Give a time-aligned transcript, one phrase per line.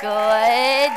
[0.00, 0.92] good.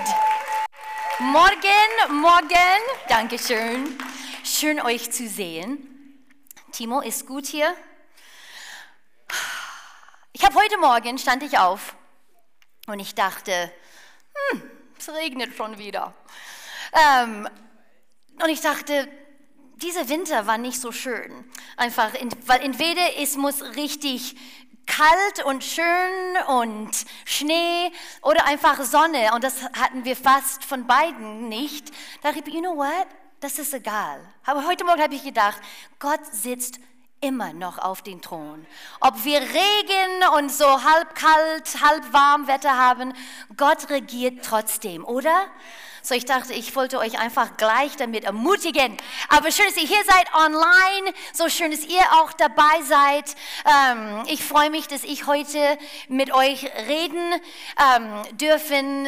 [1.19, 2.81] Morgen, morgen.
[3.07, 3.97] Dankeschön.
[4.43, 6.25] Schön euch zu sehen.
[6.71, 7.73] Timo ist gut hier.
[10.33, 11.95] Ich habe heute Morgen stand ich auf
[12.87, 13.71] und ich dachte,
[14.51, 14.61] hm,
[14.97, 16.13] es regnet schon wieder.
[16.93, 17.47] Ähm,
[18.43, 19.07] und ich dachte,
[19.77, 21.49] dieser Winter war nicht so schön.
[21.77, 22.11] Einfach,
[22.45, 24.35] weil entweder es muss richtig
[24.85, 26.91] kalt und schön und
[27.25, 27.91] Schnee
[28.21, 29.33] oder einfach Sonne.
[29.33, 31.91] Und das hatten wir fast von beiden nicht.
[32.21, 33.07] Da dachte ich, you know what?
[33.39, 34.21] Das ist egal.
[34.45, 35.59] Aber heute Morgen habe ich gedacht,
[35.99, 36.79] Gott sitzt
[37.21, 38.65] immer noch auf den Thron.
[38.99, 43.13] Ob wir Regen und so halb kalt, halb warm Wetter haben,
[43.57, 45.47] Gott regiert trotzdem, oder?
[46.03, 48.97] So, ich dachte, ich wollte euch einfach gleich damit ermutigen.
[49.29, 51.13] Aber schön, dass ihr hier seid online.
[51.33, 53.35] So schön, dass ihr auch dabei seid.
[53.65, 57.33] Ähm, ich freue mich, dass ich heute mit euch reden
[57.77, 59.07] ähm, dürfen.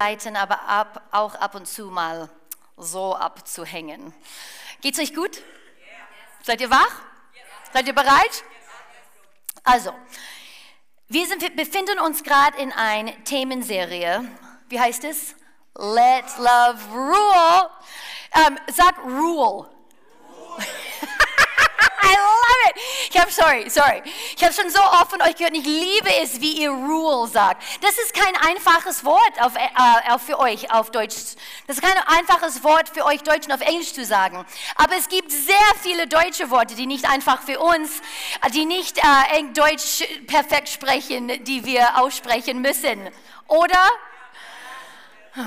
[0.00, 2.28] Aber ab, auch ab und zu mal
[2.76, 4.14] so abzuhängen.
[4.80, 5.42] Geht's euch gut?
[6.42, 7.02] Seid ihr wach?
[7.72, 8.44] Seid ihr bereit?
[9.64, 9.92] Also,
[11.10, 14.24] wir sind, befinden uns gerade in einer Themenserie.
[14.68, 15.34] Wie heißt es?
[15.74, 17.70] Let Love Rule.
[18.34, 19.70] Ähm, sag Rule.
[22.08, 22.80] I love it.
[23.10, 24.02] Ich habe, sorry, sorry.
[24.34, 27.62] Ich habe schon so oft von euch gehört, ich liebe es, wie ihr Rule sagt.
[27.82, 31.14] Das ist kein einfaches Wort auf, äh, für euch auf Deutsch.
[31.66, 34.46] Das ist kein einfaches Wort für euch Deutschen auf Englisch zu sagen.
[34.76, 37.90] Aber es gibt sehr viele deutsche Worte, die nicht einfach für uns,
[38.54, 43.10] die nicht äh, Deutsch perfekt sprechen, die wir aussprechen müssen.
[43.48, 43.90] Oder?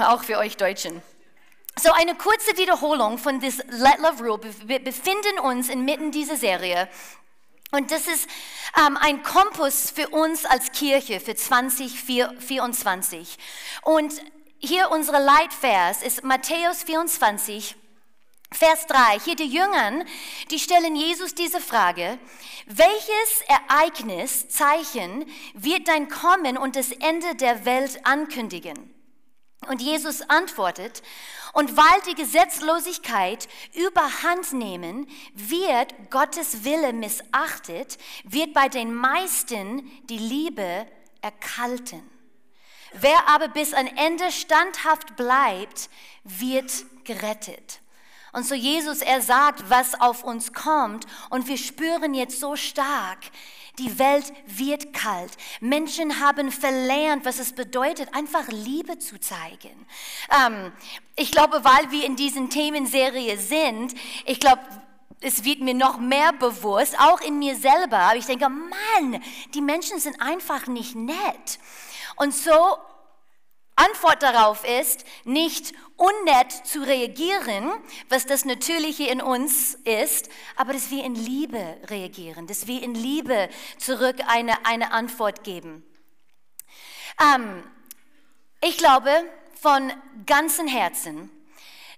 [0.08, 1.02] Auch für euch Deutschen.
[1.80, 4.42] So eine kurze Wiederholung von this Let Love Rule.
[4.66, 6.90] Wir befinden uns inmitten dieser Serie.
[7.72, 8.28] Und das ist
[8.78, 13.38] ähm, ein Kompass für uns als Kirche für 2024.
[13.84, 14.14] Und
[14.60, 17.78] hier unsere Leitvers ist Matthäus 24,
[18.52, 19.20] Vers 3.
[19.24, 20.04] Hier die Jüngern,
[20.52, 22.20] die stellen Jesus diese Frage,
[22.66, 29.01] welches Ereignis, Zeichen wird dein Kommen und das Ende der Welt ankündigen?
[29.68, 31.04] Und Jesus antwortet,
[31.54, 40.18] und weil die Gesetzlosigkeit überhand nehmen, wird Gottes Wille missachtet, wird bei den meisten die
[40.18, 40.88] Liebe
[41.22, 42.02] erkalten.
[42.94, 45.90] Wer aber bis an Ende standhaft bleibt,
[46.24, 46.72] wird
[47.04, 47.80] gerettet.
[48.34, 53.20] Und so Jesus, er sagt, was auf uns kommt und wir spüren jetzt so stark,
[53.80, 55.32] die Welt wird kalt.
[55.60, 59.86] Menschen haben verlernt, was es bedeutet, einfach Liebe zu zeigen.
[60.46, 60.72] Ähm,
[61.16, 63.94] ich glaube, weil wir in diesen Themenserie sind,
[64.26, 64.62] ich glaube,
[65.22, 68.00] es wird mir noch mehr bewusst, auch in mir selber.
[68.00, 69.22] Aber ich denke, Mann,
[69.54, 71.60] die Menschen sind einfach nicht nett.
[72.18, 72.78] Und so
[73.76, 77.72] Antwort darauf ist, nicht unnett zu reagieren,
[78.10, 82.96] was das Natürliche in uns ist, aber dass wir in Liebe reagieren, dass wir in
[82.96, 85.84] Liebe zurück eine, eine Antwort geben.
[87.22, 87.64] Ähm,
[88.62, 89.12] ich glaube
[89.54, 89.94] von
[90.26, 91.30] ganzem Herzen,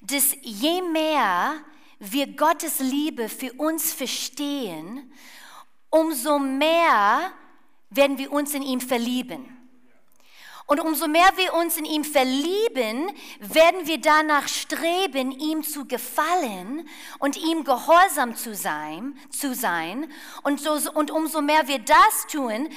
[0.02, 1.62] dass je mehr
[2.00, 5.14] wir Gottes Liebe für uns verstehen,
[5.90, 7.32] umso mehr
[7.90, 9.63] werden wir uns in ihm verlieben.
[10.66, 16.88] Und umso mehr wir uns in ihm verlieben, werden wir danach streben, ihm zu gefallen
[17.20, 19.18] und ihm gehorsam zu sein.
[19.30, 20.10] Zu sein.
[20.44, 22.70] Und, so, und umso mehr wir das tun,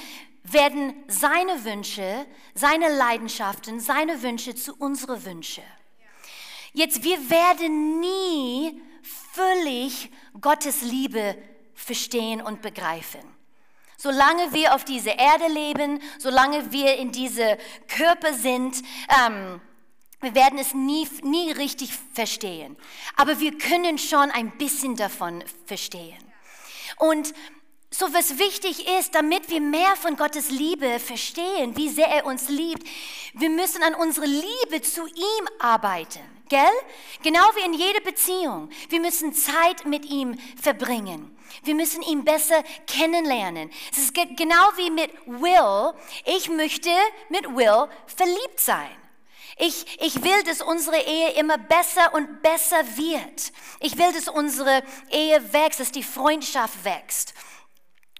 [0.43, 5.63] werden seine Wünsche, seine Leidenschaften, seine Wünsche zu unsere Wünsche.
[6.73, 8.81] Jetzt, wir werden nie
[9.33, 11.37] völlig Gottes Liebe
[11.73, 13.36] verstehen und begreifen.
[13.97, 18.77] Solange wir auf dieser Erde leben, solange wir in diese Körper sind,
[19.23, 19.59] ähm,
[20.21, 22.77] wir werden es nie, nie richtig verstehen.
[23.15, 26.17] Aber wir können schon ein bisschen davon verstehen.
[26.97, 27.33] Und
[27.89, 32.49] so was wichtig ist, damit wir mehr von Gottes Liebe verstehen, wie sehr er uns
[32.49, 32.85] liebt,
[33.33, 36.19] wir müssen an unserer Liebe zu ihm arbeiten.
[36.49, 36.65] Gell?
[37.23, 38.69] Genau wie in jeder Beziehung.
[38.89, 41.36] Wir müssen Zeit mit ihm verbringen.
[41.63, 43.71] Wir müssen ihn besser kennenlernen.
[43.91, 45.93] Es ist genau wie mit Will.
[46.25, 46.89] Ich möchte
[47.29, 48.95] mit Will verliebt sein.
[49.59, 53.51] Ich, ich will, dass unsere Ehe immer besser und besser wird.
[53.79, 57.33] Ich will, dass unsere Ehe wächst, dass die Freundschaft wächst.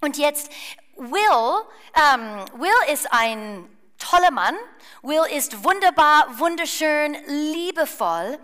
[0.02, 0.50] Und jetzt,
[0.96, 1.66] Will,
[2.14, 3.70] ähm, Will ist ein
[4.00, 4.56] toller Mann.
[5.04, 8.40] Will ist wunderbar, wunderschön, liebevoll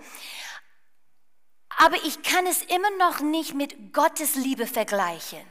[1.78, 5.42] aber ich kann es immer noch nicht mit Gottes Liebe vergleichen.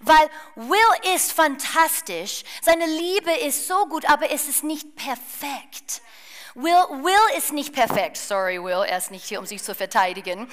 [0.00, 6.02] Weil Will ist fantastisch, seine Liebe ist so gut, aber es ist nicht perfekt.
[6.56, 6.72] Will,
[7.02, 8.16] Will ist nicht perfekt.
[8.16, 10.48] Sorry, Will, er ist nicht hier, um sich zu verteidigen.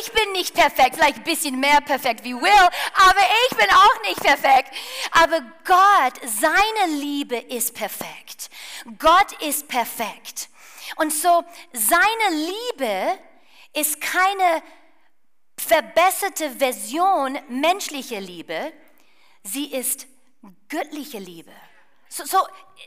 [0.00, 3.20] Ich bin nicht perfekt, vielleicht ein bisschen mehr perfekt wie Will, aber
[3.50, 4.74] ich bin auch nicht perfekt.
[5.12, 8.50] Aber Gott, seine Liebe ist perfekt.
[8.98, 10.50] Gott ist perfekt.
[10.96, 11.42] Und so,
[11.72, 13.18] seine Liebe
[13.80, 14.62] ist keine
[15.58, 18.72] verbesserte Version menschlicher Liebe,
[19.42, 20.06] sie ist
[20.68, 21.52] göttliche Liebe.
[22.10, 22.38] So, so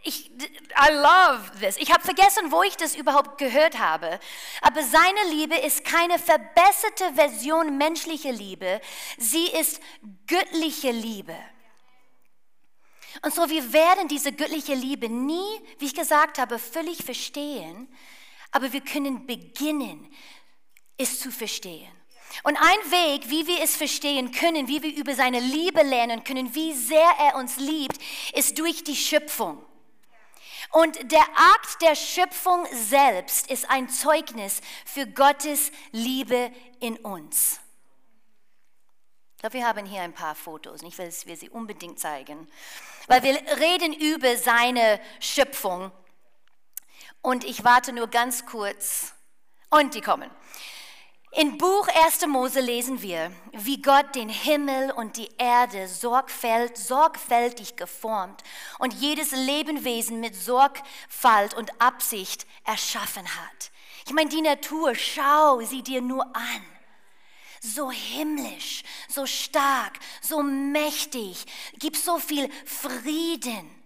[0.04, 1.78] ich, I love this.
[1.78, 4.20] Ich habe vergessen, wo ich das überhaupt gehört habe.
[4.62, 8.82] Aber seine Liebe ist keine verbesserte Version menschlicher Liebe.
[9.18, 9.80] Sie ist
[10.26, 11.36] göttliche Liebe.
[13.22, 17.94] Und so, wir werden diese göttliche Liebe nie, wie ich gesagt habe, völlig verstehen.
[18.52, 20.12] Aber wir können beginnen,
[21.02, 21.92] es zu verstehen.
[22.44, 26.56] Und ein Weg, wie wir es verstehen können, wie wir über seine Liebe lernen können,
[26.56, 28.00] wie sehr er uns liebt,
[28.34, 29.64] ist durch die Schöpfung.
[30.72, 37.60] Und der Akt der Schöpfung selbst ist ein Zeugnis für Gottes Liebe in uns.
[39.36, 40.82] Ich glaube, wir haben hier ein paar Fotos.
[40.84, 42.48] Ich will sie unbedingt zeigen.
[43.08, 45.92] Weil wir reden über seine Schöpfung.
[47.22, 49.14] Und ich warte nur ganz kurz.
[49.70, 50.30] Und die kommen.
[51.34, 52.28] In Buch 1.
[52.28, 58.44] Mose lesen wir, wie Gott den Himmel und die Erde sorgfält, sorgfältig geformt
[58.80, 63.72] und jedes Lebenwesen mit Sorgfalt und Absicht erschaffen hat.
[64.06, 66.66] Ich meine, die Natur, schau sie dir nur an.
[67.62, 71.46] So himmlisch, so stark, so mächtig,
[71.80, 73.81] gibt so viel Frieden.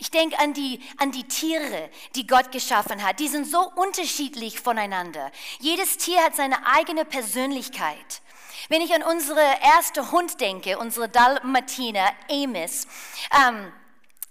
[0.00, 3.18] Ich denke an die, an die Tiere, die Gott geschaffen hat.
[3.18, 5.32] Die sind so unterschiedlich voneinander.
[5.58, 8.22] Jedes Tier hat seine eigene Persönlichkeit.
[8.68, 12.86] Wenn ich an unsere erste Hund denke, unsere Dalmatiner, Amos,
[13.44, 13.72] ähm,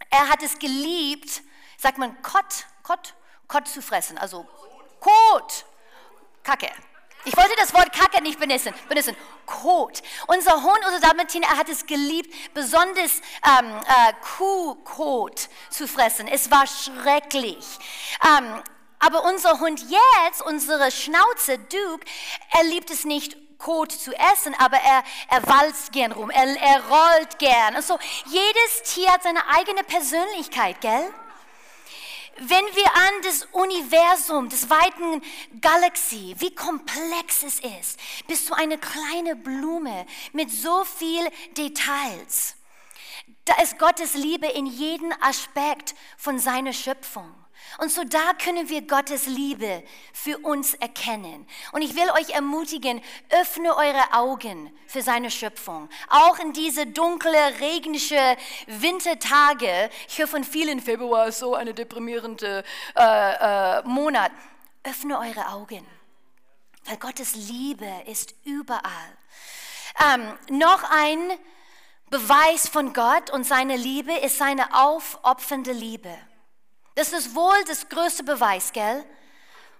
[0.09, 1.41] er hat es geliebt,
[1.77, 3.13] sagt man Kott, Kott,
[3.47, 4.47] Kott zu fressen, also
[5.01, 5.65] Kot,
[6.43, 6.69] Kacke.
[7.25, 8.73] Ich wollte das Wort Kacke nicht benutzen.
[8.87, 9.15] benutzen.
[9.45, 10.01] Kot.
[10.27, 16.27] Unser Hund, unser Dalmatiner, er hat es geliebt, besonders ähm, äh, Kuhkot zu fressen.
[16.27, 17.65] Es war schrecklich.
[18.25, 18.61] Ähm,
[18.99, 22.05] aber unser Hund jetzt, unsere Schnauze, Duke,
[22.51, 26.83] er liebt es nicht, Kot zu essen, aber er, er walzt gern rum, er, er
[26.87, 27.75] rollt gern.
[27.75, 31.11] Also jedes Tier hat seine eigene Persönlichkeit, gell?
[32.39, 35.21] Wenn wir an das Universum, das weiten
[35.61, 42.55] Galaxie, wie komplex es ist, bist du eine kleine Blume mit so viel Details.
[43.45, 47.33] Da ist Gottes Liebe in jedem Aspekt von seiner Schöpfung.
[47.79, 49.83] Und so da können wir Gottes Liebe
[50.13, 51.47] für uns erkennen.
[51.71, 55.89] Und ich will euch ermutigen, öffne eure Augen für seine Schöpfung.
[56.09, 58.37] Auch in diese dunkle, regnische
[58.67, 59.89] Wintertage.
[60.07, 62.63] Ich höre von vielen, Februar ist so eine deprimierende
[62.95, 64.31] äh, äh, Monat.
[64.83, 65.85] Öffne eure Augen.
[66.85, 69.17] Weil Gottes Liebe ist überall.
[70.13, 71.31] Ähm, noch ein
[72.09, 76.17] Beweis von Gott und seiner Liebe ist seine aufopfernde Liebe.
[76.97, 79.05] Das ist wohl das größte Beweis, gell?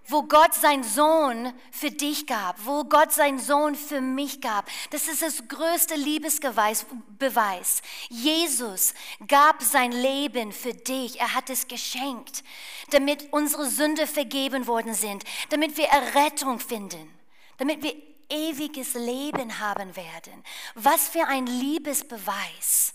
[0.05, 4.69] Wo Gott seinen Sohn für dich gab, wo Gott seinen Sohn für mich gab.
[4.91, 6.85] Das ist das größte Liebesbeweis.
[7.17, 7.81] Beweis.
[8.09, 8.93] Jesus
[9.27, 11.19] gab sein Leben für dich.
[11.19, 12.43] Er hat es geschenkt,
[12.91, 17.11] damit unsere Sünde vergeben worden sind, damit wir Errettung finden,
[17.57, 17.95] damit wir
[18.29, 20.43] ewiges Leben haben werden.
[20.75, 22.93] Was für ein Liebesbeweis.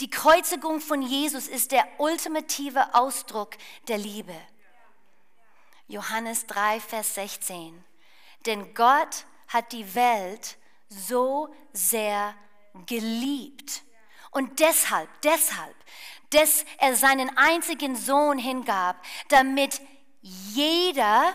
[0.00, 3.56] Die Kreuzigung von Jesus ist der ultimative Ausdruck
[3.88, 4.34] der Liebe.
[5.88, 7.84] Johannes 3, Vers 16.
[8.46, 10.56] Denn Gott hat die Welt
[10.88, 12.36] so sehr
[12.86, 13.82] geliebt.
[14.30, 15.74] Und deshalb, deshalb,
[16.30, 19.80] dass er seinen einzigen Sohn hingab, damit
[20.20, 21.34] jeder,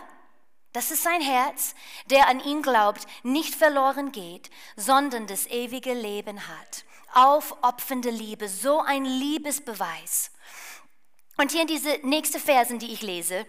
[0.72, 1.74] das ist sein Herz,
[2.06, 8.80] der an ihn glaubt, nicht verloren geht, sondern das ewige Leben hat aufopfernde Liebe, so
[8.80, 10.30] ein Liebesbeweis.
[11.36, 13.46] Und hier in diese nächste Versen, die ich lese,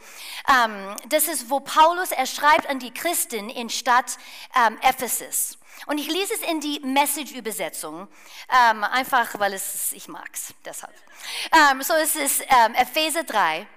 [0.49, 4.17] ähm, das ist, wo Paulus, er schreibt an die Christen in Stadt
[4.55, 5.59] ähm, Ephesus.
[5.85, 8.07] Und ich lese es in die Message-Übersetzung,
[8.49, 10.95] ähm, einfach weil es, ich mag's, deshalb.
[11.51, 13.67] Ähm, so ist es ähm, Epheser 3.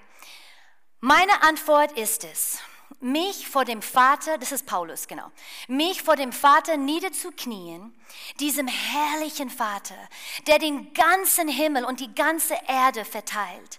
[1.01, 2.59] Meine Antwort ist es,
[3.01, 5.31] mich vor dem Vater, das ist Paulus, genau,
[5.69, 7.95] mich vor dem Vater niederzuknien,
[8.41, 9.97] diesem herrlichen Vater,
[10.47, 13.79] der den ganzen Himmel und die ganze Erde verteilt.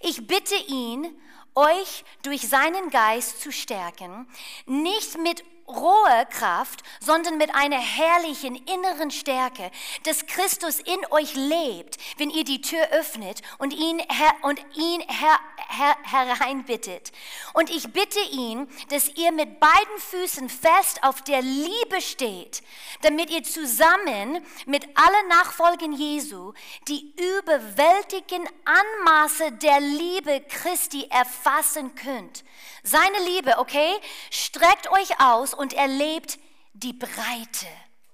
[0.00, 1.18] Ich bitte ihn,
[1.54, 4.28] euch durch seinen Geist zu stärken,
[4.66, 9.70] nicht mit roher Kraft, sondern mit einer herrlichen inneren Stärke,
[10.04, 15.00] dass Christus in euch lebt, wenn ihr die Tür öffnet und ihn, her und ihn
[15.02, 17.12] her her hereinbittet.
[17.52, 22.62] Und ich bitte ihn, dass ihr mit beiden Füßen fest auf der Liebe steht,
[23.02, 26.52] damit ihr zusammen mit allen Nachfolgen Jesu
[26.88, 32.44] die überwältigen Anmaße der Liebe Christi erfassen könnt.
[32.88, 33.92] Seine Liebe, okay?
[34.30, 36.38] Streckt euch aus und erlebt
[36.72, 37.66] die Breite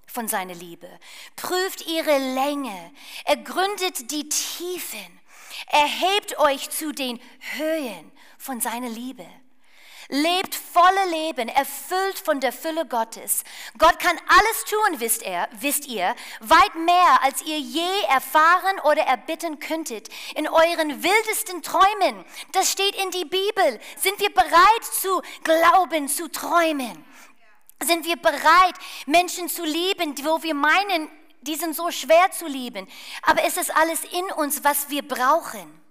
[0.09, 0.89] von seiner Liebe.
[1.37, 2.93] Prüft ihre Länge.
[3.25, 5.21] Ergründet die Tiefen.
[5.69, 7.21] Erhebt euch zu den
[7.57, 9.27] Höhen von seiner Liebe.
[10.09, 13.45] Lebt volle Leben, erfüllt von der Fülle Gottes.
[13.79, 19.03] Gott kann alles tun, wisst, er, wisst ihr, weit mehr, als ihr je erfahren oder
[19.03, 22.25] erbitten könntet, in euren wildesten Träumen.
[22.53, 23.81] Das steht in die Bibel.
[23.97, 27.05] Sind wir bereit zu glauben, zu träumen?
[27.83, 28.75] Sind wir bereit,
[29.07, 31.11] Menschen zu lieben, wo wir meinen,
[31.43, 32.89] die sind so schwer zu lieben.
[33.23, 35.84] Aber es ist alles in uns, was wir brauchen.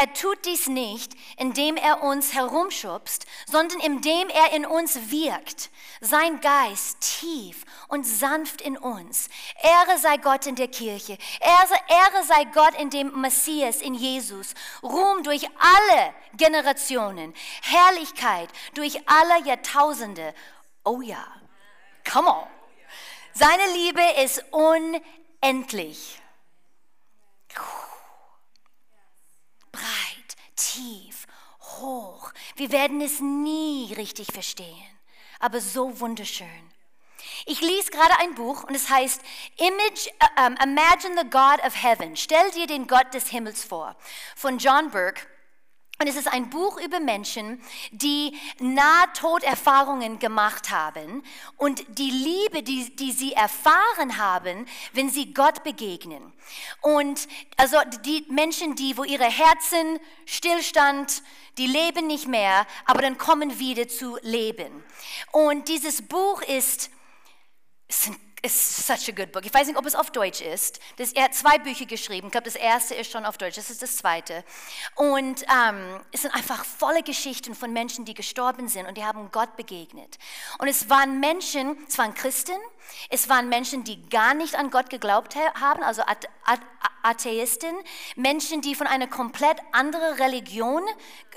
[0.00, 5.68] Er tut dies nicht, indem er uns herumschubst, sondern indem er in uns wirkt.
[6.00, 9.28] Sein Geist tief und sanft in uns.
[9.62, 11.18] Ehre sei Gott in der Kirche.
[11.40, 14.54] Ehre, Ehre sei Gott in dem Messias, in Jesus.
[14.82, 17.34] Ruhm durch alle Generationen.
[17.60, 20.32] Herrlichkeit durch alle Jahrtausende.
[20.82, 21.26] Oh ja,
[22.10, 22.46] come on.
[23.34, 26.18] Seine Liebe ist unendlich.
[27.54, 27.89] Breit,
[30.60, 31.26] tief,
[31.60, 32.32] hoch.
[32.56, 34.98] Wir werden es nie richtig verstehen,
[35.38, 36.70] aber so wunderschön.
[37.46, 39.20] Ich lese gerade ein Buch und es heißt
[39.56, 42.16] Image, um, Imagine the God of Heaven.
[42.16, 43.96] Stell dir den Gott des Himmels vor.
[44.36, 45.26] Von John Burke.
[46.00, 51.22] Und es ist ein Buch über Menschen, die Nahtoderfahrungen gemacht haben
[51.58, 56.32] und die Liebe, die, die sie erfahren haben, wenn sie Gott begegnen.
[56.80, 57.28] Und
[57.58, 57.76] also
[58.06, 61.22] die Menschen, die, wo ihre Herzen stillstand,
[61.58, 64.82] die leben nicht mehr, aber dann kommen wieder zu leben.
[65.32, 66.90] Und dieses Buch ist,
[67.88, 69.44] es sind ist such a good book.
[69.44, 70.80] Ich weiß nicht, ob es auf Deutsch ist.
[70.96, 72.28] Das, er hat zwei Bücher geschrieben.
[72.28, 73.56] Ich glaube, das erste ist schon auf Deutsch.
[73.56, 74.44] Das ist das zweite.
[74.94, 79.30] Und ähm, es sind einfach volle Geschichten von Menschen, die gestorben sind und die haben
[79.30, 80.18] Gott begegnet.
[80.58, 82.56] Und es waren Menschen, es waren Christen,
[83.08, 86.02] es waren Menschen, die gar nicht an Gott geglaubt haben, also
[87.02, 87.74] Atheisten,
[88.16, 90.82] Menschen, die von einer komplett anderen Religion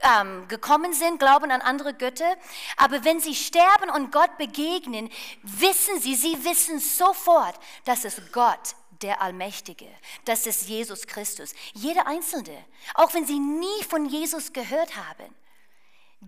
[0.02, 2.36] ähm, gekommen sind, glauben an andere Götter.
[2.78, 5.10] Aber wenn sie sterben und Gott begegnen,
[5.44, 9.88] wissen sie, sie wissen sofort, dass es Gott der Allmächtige,
[10.26, 11.54] das ist Jesus Christus.
[11.74, 12.58] Jeder Einzelne,
[12.94, 15.36] auch wenn sie nie von Jesus gehört haben,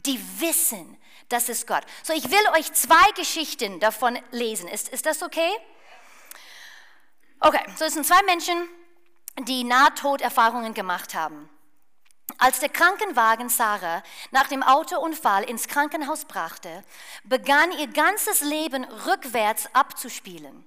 [0.03, 0.97] die wissen,
[1.29, 1.83] das ist Gott.
[2.03, 4.67] So, ich will euch zwei Geschichten davon lesen.
[4.67, 5.51] Ist, ist das okay?
[7.39, 8.67] Okay, so es sind zwei Menschen,
[9.39, 11.49] die Nahtoderfahrungen gemacht haben.
[12.37, 16.83] Als der Krankenwagen Sarah nach dem Autounfall ins Krankenhaus brachte,
[17.23, 20.65] begann ihr ganzes Leben rückwärts abzuspielen.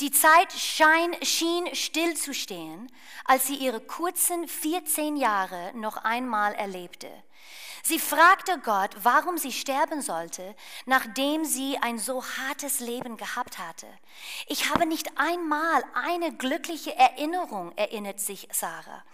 [0.00, 2.90] Die Zeit schein, schien stillzustehen,
[3.24, 7.10] als sie ihre kurzen 14 Jahre noch einmal erlebte.
[7.86, 13.86] Sie fragte Gott, warum sie sterben sollte, nachdem sie ein so hartes Leben gehabt hatte.
[14.46, 19.04] Ich habe nicht einmal eine glückliche Erinnerung, erinnert sich Sarah.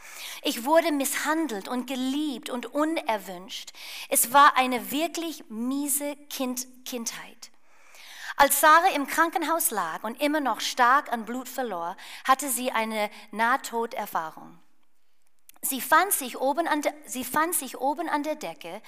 [0.42, 3.72] Ich wurde misshandelt und geliebt und unerwünscht.
[4.08, 7.50] Es war eine wirklich miese kind Kindheit.
[8.36, 13.10] Als Sarah im Krankenhaus lag und immer noch stark an Blut verlor, hatte sie eine
[13.32, 14.60] Nahtoderfahrung.
[15.62, 18.80] Sie fand, sich oben an der, sie fand sich oben an der Decke,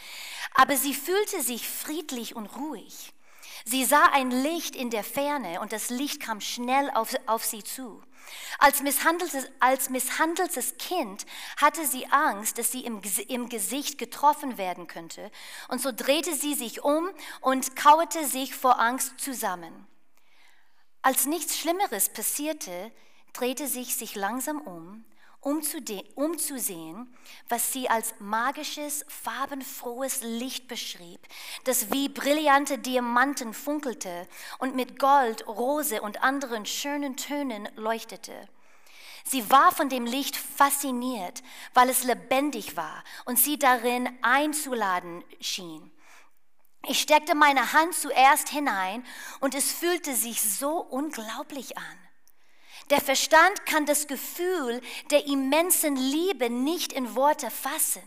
[0.54, 3.12] aber sie fühlte sich friedlich und ruhig.
[3.64, 7.62] Sie sah ein Licht in der Ferne und das Licht kam schnell auf, auf sie
[7.62, 8.02] zu.
[8.58, 11.26] Als misshandeltes, als misshandeltes Kind
[11.58, 15.30] hatte sie Angst, dass sie im, im Gesicht getroffen werden könnte.
[15.68, 17.10] Und so drehte sie sich um
[17.40, 19.86] und kauerte sich vor Angst zusammen.
[21.02, 22.92] Als nichts Schlimmeres passierte,
[23.32, 25.04] drehte sich sich langsam um
[25.42, 25.62] um
[26.38, 27.14] zu sehen,
[27.48, 31.20] was sie als magisches, farbenfrohes Licht beschrieb,
[31.64, 38.48] das wie brillante Diamanten funkelte und mit Gold, Rose und anderen schönen Tönen leuchtete.
[39.24, 41.42] Sie war von dem Licht fasziniert,
[41.74, 45.90] weil es lebendig war und sie darin einzuladen schien.
[46.86, 49.04] Ich steckte meine Hand zuerst hinein
[49.40, 52.01] und es fühlte sich so unglaublich an.
[52.90, 58.02] Der Verstand kann das Gefühl der immensen Liebe nicht in Worte fassen.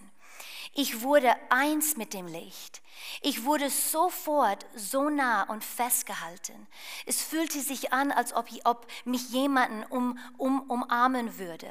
[0.73, 2.81] Ich wurde eins mit dem Licht.
[3.21, 6.67] Ich wurde sofort so nah und festgehalten.
[7.05, 11.69] Es fühlte sich an, als ob, ich, ob mich jemanden um, um, umarmen würde.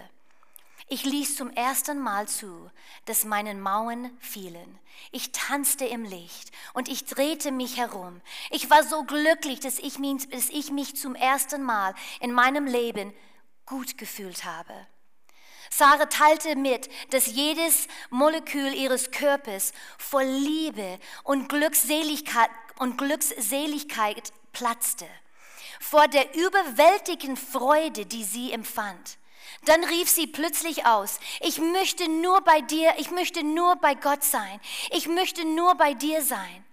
[0.86, 2.70] Ich ließ zum ersten Mal zu,
[3.06, 4.78] dass meine Mauern fielen.
[5.12, 8.20] Ich tanzte im Licht und ich drehte mich herum.
[8.50, 12.66] Ich war so glücklich, dass ich mich, dass ich mich zum ersten Mal in meinem
[12.66, 13.14] Leben
[13.64, 14.74] gut gefühlt habe.
[15.70, 25.06] Sarah teilte mit, dass jedes Molekül ihres Körpers vor Liebe und Glückseligkeit, und Glückseligkeit platzte,
[25.80, 29.18] vor der überwältigenden Freude, die sie empfand.
[29.64, 34.22] Dann rief sie plötzlich aus, ich möchte nur bei dir, ich möchte nur bei Gott
[34.22, 36.64] sein, ich möchte nur bei dir sein.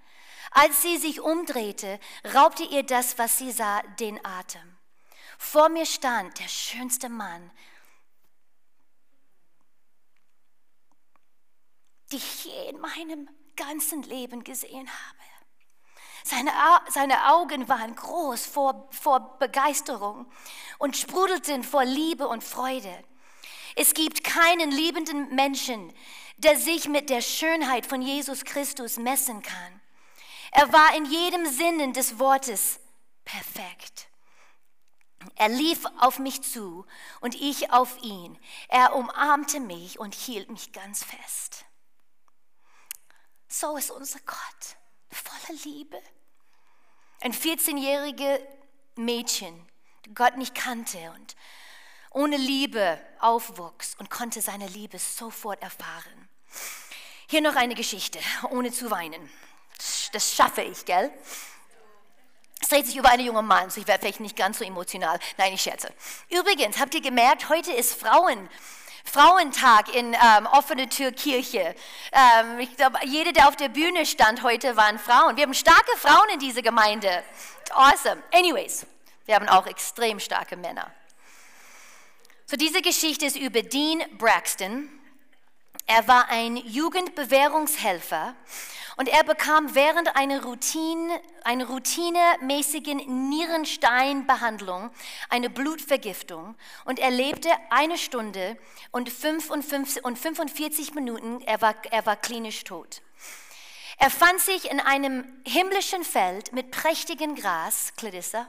[0.52, 2.00] Als sie sich umdrehte,
[2.34, 4.78] raubte ihr das, was sie sah, den Atem.
[5.38, 7.52] Vor mir stand der schönste Mann,
[12.12, 15.31] die ich je in meinem ganzen Leben gesehen habe.
[16.24, 16.52] Seine,
[16.90, 20.32] seine Augen waren groß vor, vor Begeisterung
[20.78, 23.04] und sprudelten vor Liebe und Freude.
[23.76, 25.94] Es gibt keinen liebenden Menschen,
[26.38, 29.82] der sich mit der Schönheit von Jesus Christus messen kann.
[30.52, 32.80] Er war in jedem Sinne des Wortes
[33.24, 34.08] perfekt.
[35.36, 36.86] Er lief auf mich zu
[37.22, 38.38] und ich auf ihn.
[38.68, 41.66] Er umarmte mich und hielt mich ganz fest.
[43.48, 44.81] So ist unser Gott
[45.12, 46.02] voller Liebe.
[47.22, 48.40] Ein 14-jähriges
[48.96, 49.68] Mädchen,
[50.06, 51.36] die Gott nicht kannte und
[52.12, 56.30] ohne Liebe aufwuchs und konnte seine Liebe sofort erfahren.
[57.28, 59.30] Hier noch eine Geschichte, ohne zu weinen.
[60.12, 61.12] Das schaffe ich, gell?
[62.60, 65.20] Es dreht sich über einen jungen Mann, so ich werde vielleicht nicht ganz so emotional.
[65.38, 65.92] Nein, ich scherze.
[66.30, 68.50] Übrigens, habt ihr gemerkt, heute ist Frauen
[69.04, 71.76] Frauentag in ähm, offene Tür Kirche.
[72.12, 75.36] Ähm, ich glaube, jede, der auf der Bühne stand heute, waren Frauen.
[75.38, 77.24] Wir haben starke Frauen in dieser Gemeinde.
[77.72, 78.22] Awesome.
[78.32, 78.86] Anyways,
[79.26, 80.92] wir haben auch extrem starke Männer.
[82.46, 84.90] So, diese Geschichte ist über Dean Braxton.
[85.88, 88.36] Er war ein Jugendbewährungshelfer
[89.02, 94.92] und er bekam während einer, Routine, einer routinemäßigen Nierensteinbehandlung
[95.28, 96.54] eine Blutvergiftung
[96.86, 98.60] und er lebte eine Stunde
[98.92, 103.02] und, 55, und 45 Minuten, er war, er war klinisch tot.
[103.98, 108.48] Er fand sich in einem himmlischen Feld mit prächtigem Gras, Clarissa,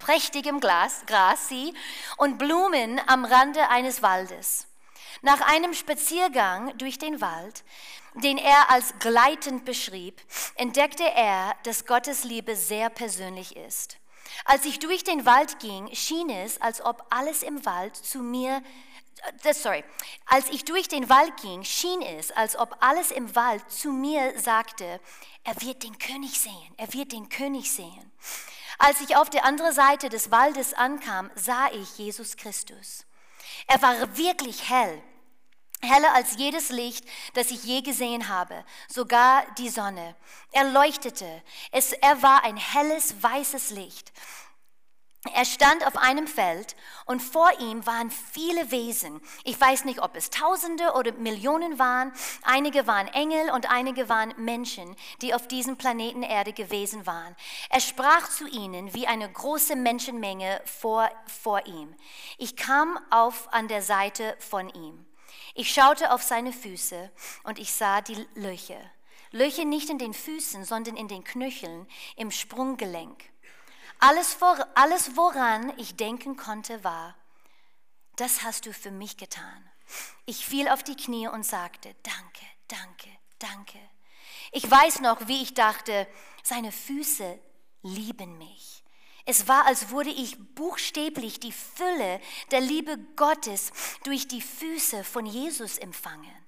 [0.00, 1.74] prächtigem Glas, Gras, sie,
[2.16, 4.66] und Blumen am Rande eines Waldes.
[5.20, 7.62] Nach einem Spaziergang durch den Wald
[8.14, 10.20] den er als gleitend beschrieb,
[10.56, 13.96] entdeckte er, dass Gottes Liebe sehr persönlich ist.
[14.44, 18.62] Als ich durch den Wald ging, schien es, als ob alles im Wald zu mir
[19.44, 19.84] äh, sorry,
[20.26, 24.38] als ich durch den Wald ging, schien es, als ob alles im Wald zu mir
[24.38, 25.00] sagte,
[25.44, 28.12] er wird den König sehen, er wird den König sehen.
[28.78, 33.04] Als ich auf der anderen Seite des Waldes ankam, sah ich Jesus Christus.
[33.66, 35.02] Er war wirklich hell
[35.82, 40.14] heller als jedes Licht, das ich je gesehen habe, sogar die Sonne.
[40.52, 41.42] Er leuchtete.
[41.72, 44.12] Es, er war ein helles, weißes Licht.
[45.30, 46.74] Er stand auf einem Feld
[47.06, 49.20] und vor ihm waren viele Wesen.
[49.44, 52.12] Ich weiß nicht, ob es Tausende oder Millionen waren.
[52.42, 57.36] Einige waren Engel und einige waren Menschen, die auf diesem Planeten Erde gewesen waren.
[57.70, 61.94] Er sprach zu ihnen wie eine große Menschenmenge vor, vor ihm.
[62.36, 65.06] Ich kam auf an der Seite von ihm.
[65.54, 67.12] Ich schaute auf seine Füße
[67.44, 68.80] und ich sah die Löcher.
[69.30, 73.31] Löcher nicht in den Füßen, sondern in den Knöcheln, im Sprunggelenk.
[74.04, 77.14] Alles, vor, alles woran ich denken konnte, war,
[78.16, 79.70] das hast du für mich getan.
[80.26, 83.78] Ich fiel auf die Knie und sagte, danke, danke, danke.
[84.50, 86.08] Ich weiß noch, wie ich dachte,
[86.42, 87.38] seine Füße
[87.82, 88.82] lieben mich.
[89.24, 93.70] Es war, als würde ich buchstäblich die Fülle der Liebe Gottes
[94.02, 96.41] durch die Füße von Jesus empfangen.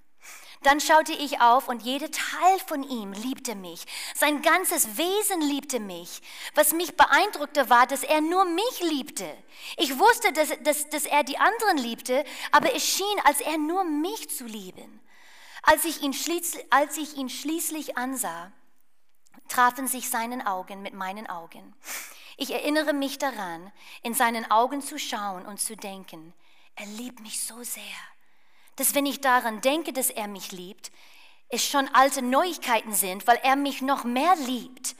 [0.64, 3.84] Dann schaute ich auf und jeder Teil von ihm liebte mich.
[4.14, 6.22] Sein ganzes Wesen liebte mich.
[6.54, 9.30] Was mich beeindruckte war, dass er nur mich liebte.
[9.76, 13.84] Ich wusste, dass, dass, dass er die anderen liebte, aber es schien, als er nur
[13.84, 15.00] mich zu lieben.
[15.62, 16.14] Als ich ihn,
[16.70, 18.50] als ich ihn schließlich ansah,
[19.48, 21.74] trafen sich seine Augen mit meinen Augen.
[22.38, 23.70] Ich erinnere mich daran,
[24.02, 26.32] in seinen Augen zu schauen und zu denken,
[26.74, 27.82] er liebt mich so sehr,
[28.76, 30.90] dass wenn ich daran denke, dass er mich liebt,
[31.48, 34.96] es schon alte Neuigkeiten sind, weil er mich noch mehr liebt.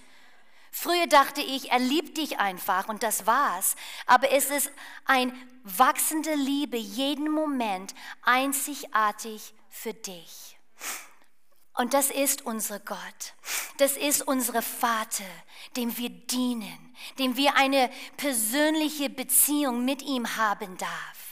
[0.71, 3.77] Früher dachte ich, er liebt dich einfach und das war's.
[4.07, 4.71] Aber es ist
[5.05, 5.33] ein
[5.63, 10.57] wachsende Liebe jeden Moment einzigartig für dich.
[11.77, 13.35] Und das ist unser Gott.
[13.79, 15.25] Das ist unser Vater,
[15.77, 21.24] dem wir dienen, dem wir eine persönliche Beziehung mit ihm haben darf.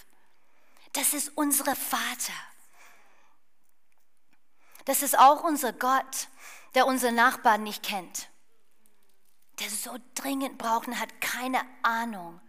[0.93, 2.33] Das ist unser Vater.
[4.85, 6.29] Das ist auch unser Gott,
[6.75, 8.29] der unsere Nachbarn nicht kennt,
[9.61, 12.41] der so dringend braucht und hat keine Ahnung,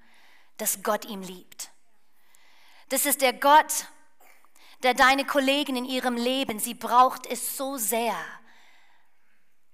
[0.57, 1.69] dass Gott ihn liebt.
[2.89, 3.87] Das ist der Gott,
[4.81, 8.15] der deine Kollegen in ihrem Leben, sie braucht es so sehr,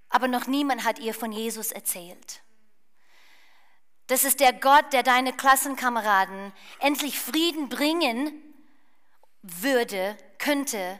[0.10, 2.42] aber noch niemand hat ihr von Jesus erzählt.
[4.08, 8.49] Das ist der Gott, der deine Klassenkameraden endlich Frieden bringen
[9.42, 11.00] würde, könnte,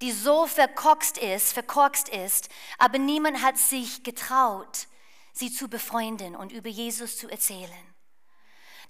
[0.00, 4.86] die so verkorkst ist, verkorkst ist, aber niemand hat sich getraut,
[5.32, 7.94] sie zu befreunden und über Jesus zu erzählen.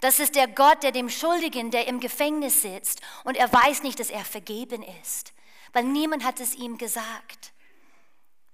[0.01, 3.99] Das ist der Gott, der dem Schuldigen, der im Gefängnis sitzt und er weiß nicht,
[3.99, 5.33] dass er vergeben ist,
[5.73, 7.53] weil niemand hat es ihm gesagt.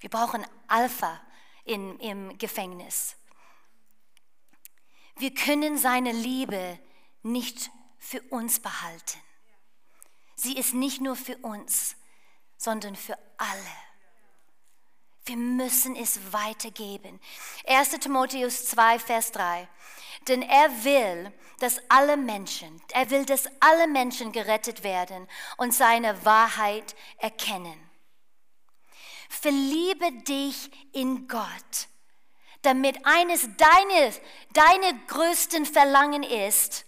[0.01, 1.21] Wir brauchen Alpha
[1.65, 3.17] in, im Gefängnis.
[5.17, 6.79] Wir können seine Liebe
[7.23, 9.19] nicht für uns behalten.
[10.37, 11.97] Sie ist nicht nur für uns,
[12.57, 13.85] sondern für alle.
[15.27, 17.19] Wir müssen es weitergeben.
[17.67, 19.69] 1 Timotheus 2, Vers 3.
[20.29, 26.25] Denn er will, dass alle Menschen, er will, dass alle Menschen gerettet werden und seine
[26.25, 27.81] Wahrheit erkennen.
[29.31, 31.89] Verliebe dich in Gott,
[32.63, 34.21] damit eines deines,
[34.53, 36.85] deine größten Verlangen ist,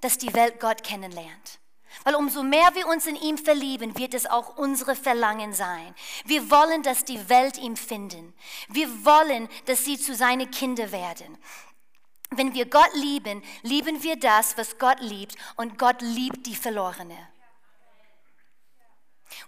[0.00, 1.59] dass die Welt Gott kennenlernt.
[2.04, 5.94] Weil umso mehr wir uns in ihm verlieben, wird es auch unsere Verlangen sein.
[6.24, 8.34] Wir wollen, dass die Welt ihn finden.
[8.68, 11.38] Wir wollen, dass sie zu seinen Kindern werden.
[12.30, 17.28] Wenn wir Gott lieben, lieben wir das, was Gott liebt und Gott liebt die Verlorene.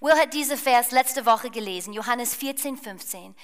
[0.01, 3.35] Will hat diese Vers letzte Woche gelesen, Johannes 14, 15.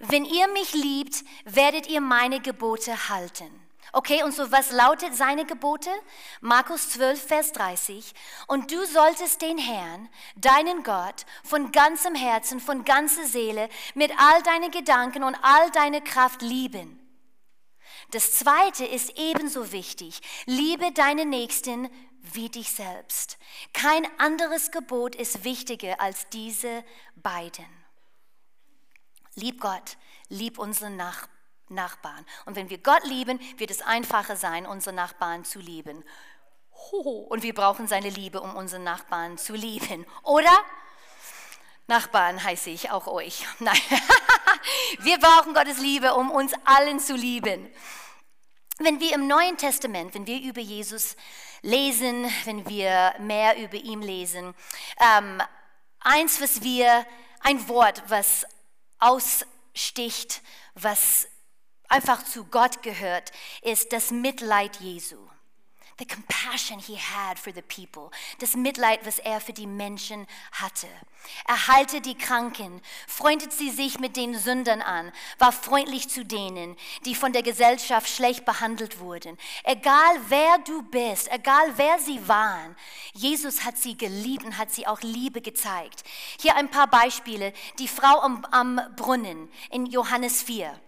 [0.00, 3.50] Wenn ihr mich liebt, werdet ihr meine Gebote halten.
[3.92, 5.90] Okay, und so was lautet seine Gebote?
[6.40, 8.14] Markus 12, Vers 30.
[8.46, 14.42] Und du solltest den Herrn, deinen Gott, von ganzem Herzen, von ganzer Seele, mit all
[14.42, 16.98] deinen Gedanken und all deine Kraft lieben.
[18.12, 20.20] Das zweite ist ebenso wichtig.
[20.46, 21.88] Liebe deine Nächsten
[22.22, 23.38] wie dich selbst.
[23.72, 26.84] Kein anderes Gebot ist wichtiger als diese
[27.16, 27.66] beiden.
[29.34, 29.96] Lieb Gott,
[30.28, 31.39] lieb unseren Nachbarn.
[31.70, 32.24] Nachbarn.
[32.44, 36.04] Und wenn wir Gott lieben, wird es einfacher sein, unsere Nachbarn zu lieben.
[36.92, 40.06] Und wir brauchen seine Liebe, um unsere Nachbarn zu lieben.
[40.22, 40.56] Oder?
[41.86, 43.46] Nachbarn heiße ich auch euch.
[43.58, 43.80] Nein.
[45.00, 47.70] wir brauchen Gottes Liebe, um uns allen zu lieben.
[48.78, 51.16] Wenn wir im Neuen Testament, wenn wir über Jesus
[51.62, 54.54] lesen, wenn wir mehr über ihn lesen,
[54.98, 55.42] ähm,
[56.00, 57.06] eins, was wir,
[57.40, 58.46] ein Wort, was
[58.98, 60.42] aussticht,
[60.74, 61.28] was
[61.90, 65.18] einfach zu Gott gehört, ist das Mitleid Jesu.
[65.98, 68.10] The compassion he had for the people.
[68.38, 70.86] Das Mitleid, was er für die Menschen hatte.
[71.46, 76.74] Er heilte die Kranken, freundet sie sich mit den Sündern an, war freundlich zu denen,
[77.04, 79.36] die von der Gesellschaft schlecht behandelt wurden.
[79.62, 82.74] Egal wer du bist, egal wer sie waren,
[83.12, 86.04] Jesus hat sie geliebt und hat sie auch Liebe gezeigt.
[86.40, 87.52] Hier ein paar Beispiele.
[87.78, 90.80] Die Frau am, am Brunnen in Johannes 4.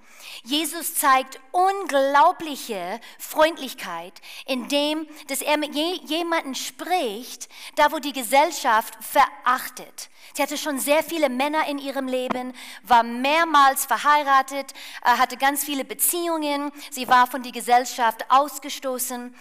[0.45, 10.11] Jesus zeigt unglaubliche Freundlichkeit, indem dass er mit jemandem spricht, da wo die Gesellschaft verachtet.
[10.35, 14.73] Sie hatte schon sehr viele Männer in ihrem Leben, war mehrmals verheiratet,
[15.05, 19.35] äh, hatte ganz viele Beziehungen, sie war von der Gesellschaft ausgestoßen,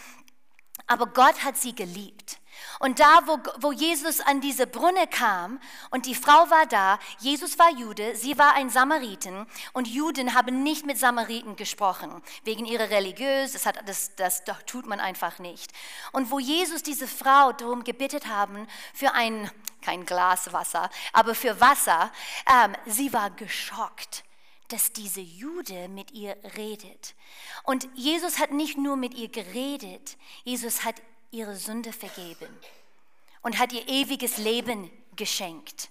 [0.88, 2.41] aber Gott hat sie geliebt.
[2.82, 5.60] Und da, wo, wo Jesus an diese Brunne kam
[5.92, 10.64] und die Frau war da, Jesus war Jude, sie war ein Samariten und Juden haben
[10.64, 15.72] nicht mit Samariten gesprochen, wegen ihrer religiös, das, hat, das, das, tut man einfach nicht.
[16.12, 19.52] Und wo Jesus diese Frau darum gebeten haben für ein,
[19.84, 22.12] kein Glas Wasser, aber für Wasser,
[22.52, 24.24] ähm, sie war geschockt
[24.70, 27.14] dass diese Jude mit ihr redet.
[27.64, 30.16] Und Jesus hat nicht nur mit ihr geredet,
[30.46, 30.96] Jesus hat
[31.32, 32.50] ihre Sünde vergeben
[33.42, 35.90] und hat ihr ewiges Leben geschenkt.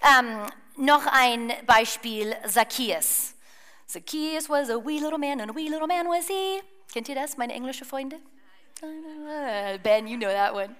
[0.00, 3.34] Ähm, noch ein Beispiel, Zacchaeus.
[3.86, 6.62] Zacchaeus was a wee little man and a wee little man was he.
[6.92, 8.20] Kennt ihr das, meine englische Freunde?
[9.82, 10.74] Ben, you know that one.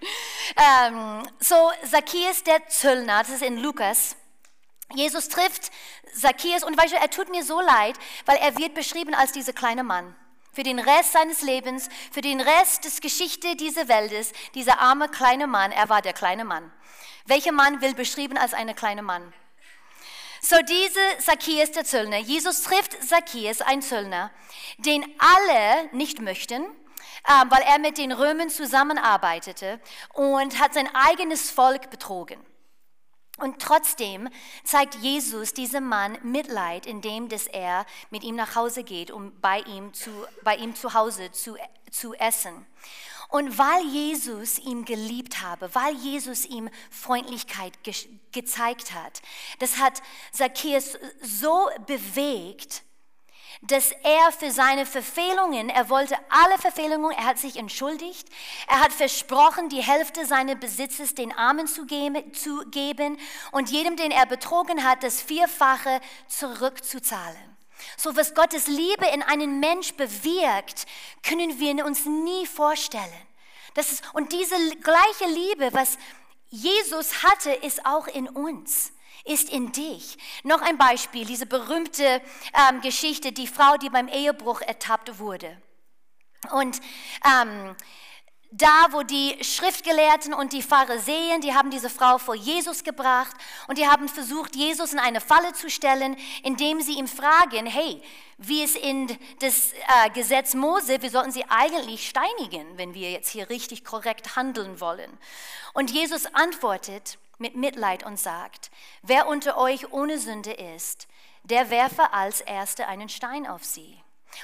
[0.56, 4.16] Um, so, Zacchaeus der Zöllner, das ist in Lukas.
[4.94, 5.70] Jesus trifft
[6.14, 9.52] Zacchaeus und weißt du, er tut mir so leid, weil er wird beschrieben als dieser
[9.52, 10.14] kleine Mann
[10.54, 14.04] für den Rest seines Lebens, für den Rest des Geschichte dieser Welt
[14.54, 16.72] dieser arme kleine Mann, er war der kleine Mann.
[17.26, 19.32] Welcher Mann will beschrieben als eine kleine Mann?
[20.40, 24.30] So diese Zacchaeus der Zöllner, Jesus trifft Zacchaeus, ein Zöllner,
[24.78, 29.80] den alle nicht möchten, ähm, weil er mit den Römern zusammenarbeitete
[30.12, 32.38] und hat sein eigenes Volk betrogen.
[33.38, 34.28] Und trotzdem
[34.62, 39.60] zeigt Jesus diesem Mann Mitleid, indem dass er mit ihm nach Hause geht, um bei
[39.60, 40.10] ihm zu,
[40.42, 41.56] bei ihm zu Hause zu,
[41.90, 42.64] zu essen.
[43.28, 47.94] Und weil Jesus ihn geliebt habe, weil Jesus ihm Freundlichkeit ge
[48.30, 49.22] gezeigt hat,
[49.58, 52.82] das hat Zacchaeus so bewegt,
[53.66, 58.28] dass er für seine Verfehlungen, er wollte alle Verfehlungen, er hat sich entschuldigt,
[58.68, 63.18] er hat versprochen, die Hälfte seines Besitzes den Armen zu geben,
[63.52, 67.56] und jedem, den er betrogen hat, das Vierfache zurückzuzahlen.
[67.96, 70.86] So was Gottes Liebe in einen Mensch bewirkt,
[71.22, 73.04] können wir uns nie vorstellen.
[73.74, 75.98] Das ist, und diese gleiche Liebe, was
[76.50, 78.93] Jesus hatte, ist auch in uns
[79.24, 80.18] ist in dich.
[80.42, 82.22] Noch ein Beispiel, diese berühmte
[82.68, 85.60] ähm, Geschichte, die Frau, die beim Ehebruch ertappt wurde.
[86.52, 86.80] Und
[87.24, 87.74] ähm,
[88.56, 93.34] da, wo die Schriftgelehrten und die Pharisäer, die haben diese Frau vor Jesus gebracht
[93.66, 98.00] und die haben versucht, Jesus in eine Falle zu stellen, indem sie ihm fragen, hey,
[98.38, 99.08] wie es in
[99.40, 104.36] das äh, Gesetz Mose, wir sollten sie eigentlich steinigen, wenn wir jetzt hier richtig korrekt
[104.36, 105.18] handeln wollen.
[105.72, 108.70] Und Jesus antwortet, mit Mitleid und sagt,
[109.02, 111.06] wer unter euch ohne Sünde ist,
[111.42, 114.00] der werfe als Erster einen Stein auf sie.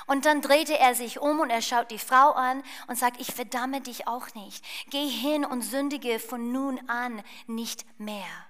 [0.07, 3.33] Und dann drehte er sich um und er schaut die Frau an und sagt, ich
[3.33, 4.63] verdamme dich auch nicht.
[4.91, 8.47] Geh hin und sündige von nun an nicht mehr.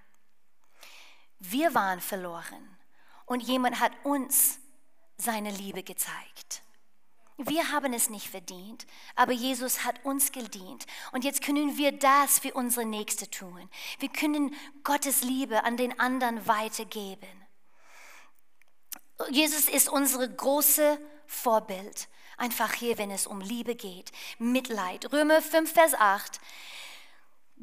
[1.38, 2.76] Wir waren verloren
[3.26, 4.58] und jemand hat uns
[5.16, 6.62] seine Liebe gezeigt.
[7.46, 10.85] Wir haben es nicht verdient, aber Jesus hat uns gedient.
[11.12, 13.68] Und jetzt können wir das für unsere Nächste tun.
[13.98, 17.29] Wir können Gottes Liebe an den anderen weitergeben.
[19.31, 22.09] Jesus ist unsere große Vorbild.
[22.37, 25.11] Einfach hier, wenn es um Liebe geht, Mitleid.
[25.12, 26.40] Römer 5, Vers 8.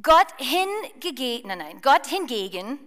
[0.02, 2.80] Gott hingegen, nein, nein, Gott hingegen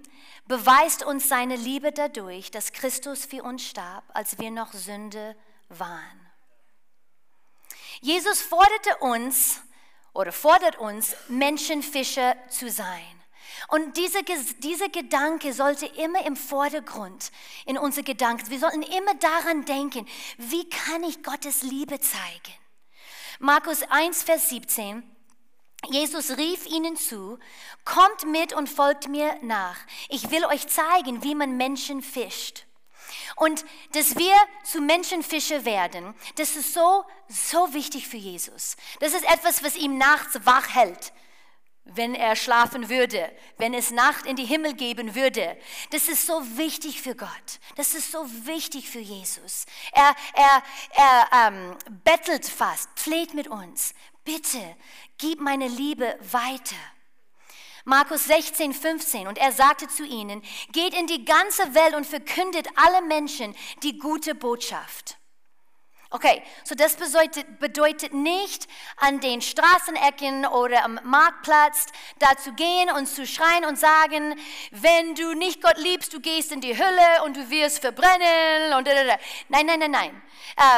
[0.47, 5.37] beweist uns seine Liebe dadurch, dass Christus für uns starb, als wir noch Sünde
[5.69, 6.30] waren.
[8.01, 9.61] Jesus forderte uns
[10.13, 13.21] oder fordert uns, Menschenfischer zu sein.
[13.69, 17.31] Und dieser diese Gedanke sollte immer im Vordergrund
[17.67, 18.51] in unsere Gedanken.
[18.51, 20.09] Wir sollten immer daran denken,
[20.39, 22.55] wie kann ich Gottes Liebe zeigen?
[23.39, 25.03] Markus 1, Vers 17.
[25.89, 27.39] Jesus rief ihnen zu,
[27.85, 29.77] kommt mit und folgt mir nach.
[30.09, 32.67] Ich will euch zeigen, wie man Menschen fischt.
[33.41, 38.77] Und dass wir zu Menschenfische werden, das ist so, so wichtig für Jesus.
[38.99, 41.15] Das ist etwas, was ihm nachts wach hält,
[41.85, 45.57] wenn er schlafen würde, wenn es Nacht in die Himmel geben würde.
[45.89, 47.61] Das ist so wichtig für Gott.
[47.77, 49.65] Das ist so wichtig für Jesus.
[49.93, 53.95] Er, er, er ähm, bettelt fast, fleht mit uns.
[54.23, 54.77] Bitte,
[55.17, 56.77] gib meine Liebe weiter.
[57.91, 59.27] Markus 16, 15.
[59.27, 63.99] Und er sagte zu ihnen, geht in die ganze Welt und verkündet alle Menschen die
[63.99, 65.17] gute Botschaft.
[66.09, 71.87] Okay, so das bedeutet, bedeutet nicht an den Straßenecken oder am Marktplatz
[72.21, 74.37] da zu gehen und zu schreien und sagen,
[74.71, 78.87] wenn du nicht Gott liebst, du gehst in die Hölle und du wirst verbrennen und
[79.49, 80.23] nein, nein, nein, nein.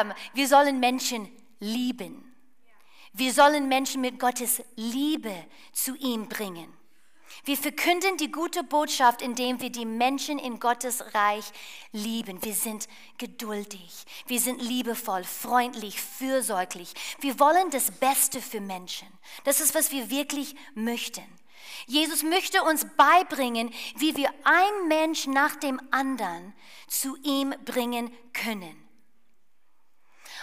[0.01, 2.35] Ähm, wir sollen Menschen lieben.
[3.12, 5.35] Wir sollen Menschen mit Gottes Liebe
[5.75, 6.82] zu ihm bringen.
[7.44, 11.44] Wir verkünden die gute Botschaft, indem wir die Menschen in Gottes Reich
[11.90, 12.44] lieben.
[12.44, 12.87] Wir sind
[13.18, 16.94] geduldig, wir sind liebevoll, freundlich, fürsorglich.
[17.18, 19.09] Wir wollen das Beste für Menschen.
[19.42, 21.24] Das ist, was wir wirklich möchten.
[21.87, 26.55] Jesus möchte uns beibringen, wie wir ein Mensch nach dem anderen
[26.87, 28.78] zu ihm bringen können.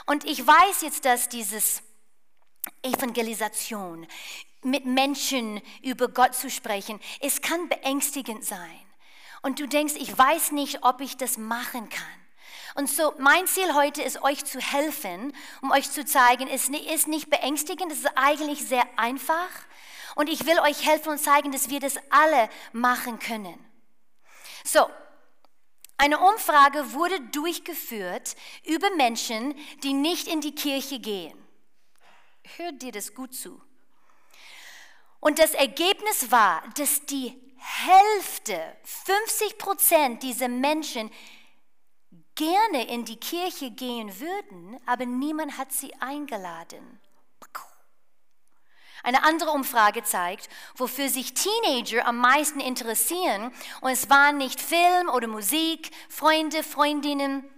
[0.06, 1.82] Und ich weiß jetzt, dass dieses
[2.82, 4.06] Evangelisation,
[4.64, 8.80] mit Menschen über Gott zu sprechen, es kann beängstigend sein.
[9.42, 12.06] Und du denkst, ich weiß nicht, ob ich das machen kann.
[12.76, 17.08] Und so mein Ziel heute ist, euch zu helfen, um euch zu zeigen, es ist
[17.08, 19.50] nicht beängstigend, es ist eigentlich sehr einfach.
[20.16, 23.58] Und ich will euch helfen und zeigen, dass wir das alle machen können.
[24.64, 24.90] So,
[25.98, 31.38] eine Umfrage wurde durchgeführt über Menschen, die nicht in die Kirche gehen.
[32.58, 33.62] Hört dir das gut zu.
[35.20, 41.12] Und das Ergebnis war, dass die Hälfte, 50 Prozent dieser Menschen
[42.36, 47.00] gerne in die Kirche gehen würden, aber niemand hat sie eingeladen.
[49.04, 53.52] Eine andere Umfrage zeigt, wofür sich Teenager am meisten interessieren.
[53.82, 57.50] Und es waren nicht Film oder Musik, Freunde, Freundinnen.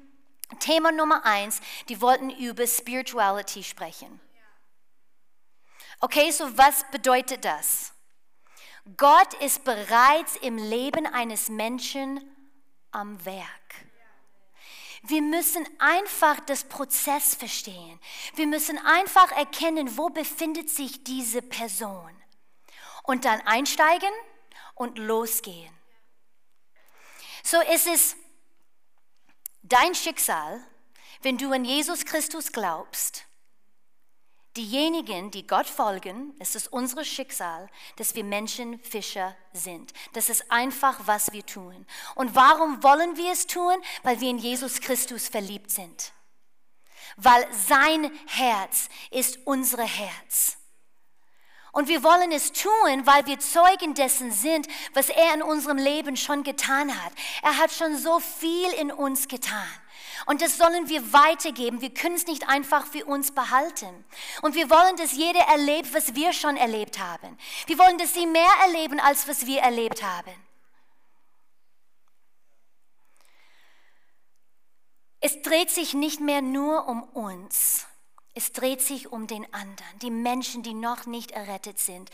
[0.60, 4.20] Thema Nummer eins, die wollten über Spirituality sprechen.
[6.04, 7.94] Okay, so was bedeutet das?
[8.98, 12.20] Gott ist bereits im Leben eines Menschen
[12.92, 13.86] am Werk.
[15.04, 18.00] Wir müssen einfach das Prozess verstehen.
[18.36, 22.12] Wir müssen einfach erkennen, wo befindet sich diese Person.
[23.04, 24.12] Und dann einsteigen
[24.74, 25.74] und losgehen.
[27.44, 28.16] So ist es
[29.62, 30.64] dein Schicksal,
[31.22, 33.26] wenn du an Jesus Christus glaubst,
[34.58, 39.94] Diejenigen, die Gott folgen, es ist unser Schicksal, dass wir Menschenfischer sind.
[40.12, 41.86] Das ist einfach, was wir tun.
[42.16, 43.76] Und warum wollen wir es tun?
[44.04, 46.12] Weil wir in Jesus Christus verliebt sind.
[47.16, 50.58] Weil sein Herz ist unser Herz.
[51.72, 56.18] Und wir wollen es tun, weil wir Zeugen dessen sind, was er in unserem Leben
[56.18, 57.14] schon getan hat.
[57.42, 59.81] Er hat schon so viel in uns getan.
[60.26, 61.82] Und das sollen wir weitergeben.
[61.82, 64.06] Wir können es nicht einfach für uns behalten.
[64.42, 67.38] Und wir wollen, dass jeder erlebt, was wir schon erlebt haben.
[67.68, 70.34] Wir wollen, dass sie mehr erleben, als was wir erlebt haben.
[75.20, 77.86] Es dreht sich nicht mehr nur um uns.
[78.34, 82.10] Es dreht sich um den anderen, die Menschen, die noch nicht errettet sind.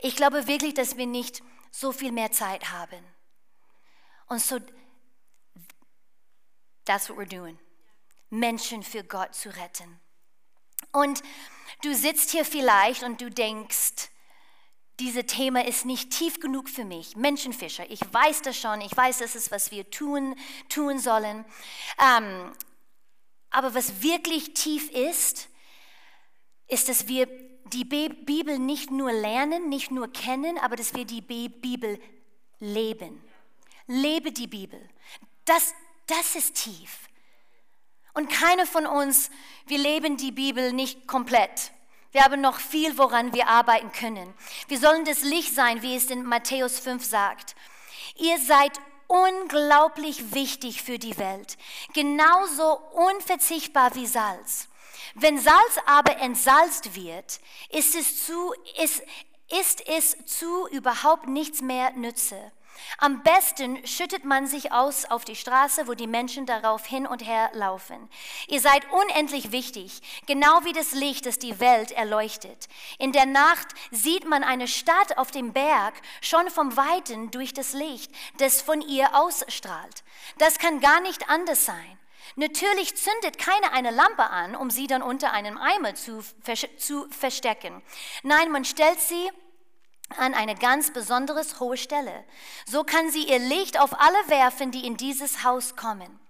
[0.00, 3.02] Ich glaube wirklich, dass wir nicht so viel mehr Zeit haben.
[4.28, 4.58] Und so
[6.84, 7.58] That's what we're doing.
[8.30, 10.00] Menschen für Gott zu retten.
[10.92, 11.22] Und
[11.82, 14.10] du sitzt hier vielleicht und du denkst,
[15.00, 17.16] dieses Thema ist nicht tief genug für mich.
[17.16, 20.36] Menschenfischer, ich weiß das schon, ich weiß, das ist, was wir tun,
[20.68, 21.44] tun sollen.
[21.98, 22.52] Ähm,
[23.50, 25.48] aber was wirklich tief ist,
[26.68, 27.26] ist, dass wir
[27.72, 31.98] die Bibel nicht nur lernen, nicht nur kennen, aber dass wir die Bibel
[32.60, 33.22] leben.
[33.86, 34.80] Lebe die Bibel.
[35.44, 35.74] Das,
[36.12, 37.08] das ist tief.
[38.14, 39.30] Und keiner von uns,
[39.66, 41.72] wir leben die Bibel nicht komplett.
[42.10, 44.34] Wir haben noch viel, woran wir arbeiten können.
[44.68, 47.56] Wir sollen das Licht sein, wie es in Matthäus 5 sagt.
[48.16, 51.56] Ihr seid unglaublich wichtig für die Welt,
[51.94, 54.68] genauso unverzichtbar wie Salz.
[55.14, 59.02] Wenn Salz aber entsalzt wird, ist es zu, ist,
[59.48, 62.52] ist es zu überhaupt nichts mehr nütze.
[62.98, 67.26] Am besten schüttet man sich aus auf die Straße, wo die Menschen darauf hin und
[67.26, 68.08] her laufen.
[68.48, 72.68] Ihr seid unendlich wichtig, genau wie das Licht, das die Welt erleuchtet.
[72.98, 77.72] In der Nacht sieht man eine Stadt auf dem Berg schon vom Weiten durch das
[77.72, 80.04] Licht, das von ihr ausstrahlt.
[80.38, 81.98] Das kann gar nicht anders sein.
[82.36, 86.22] Natürlich zündet keiner eine Lampe an, um sie dann unter einem Eimer zu,
[86.78, 87.82] zu verstecken.
[88.22, 89.30] Nein, man stellt sie
[90.18, 92.24] an eine ganz besonderes hohe Stelle.
[92.66, 96.20] So kann sie ihr Licht auf alle werfen, die in dieses Haus kommen.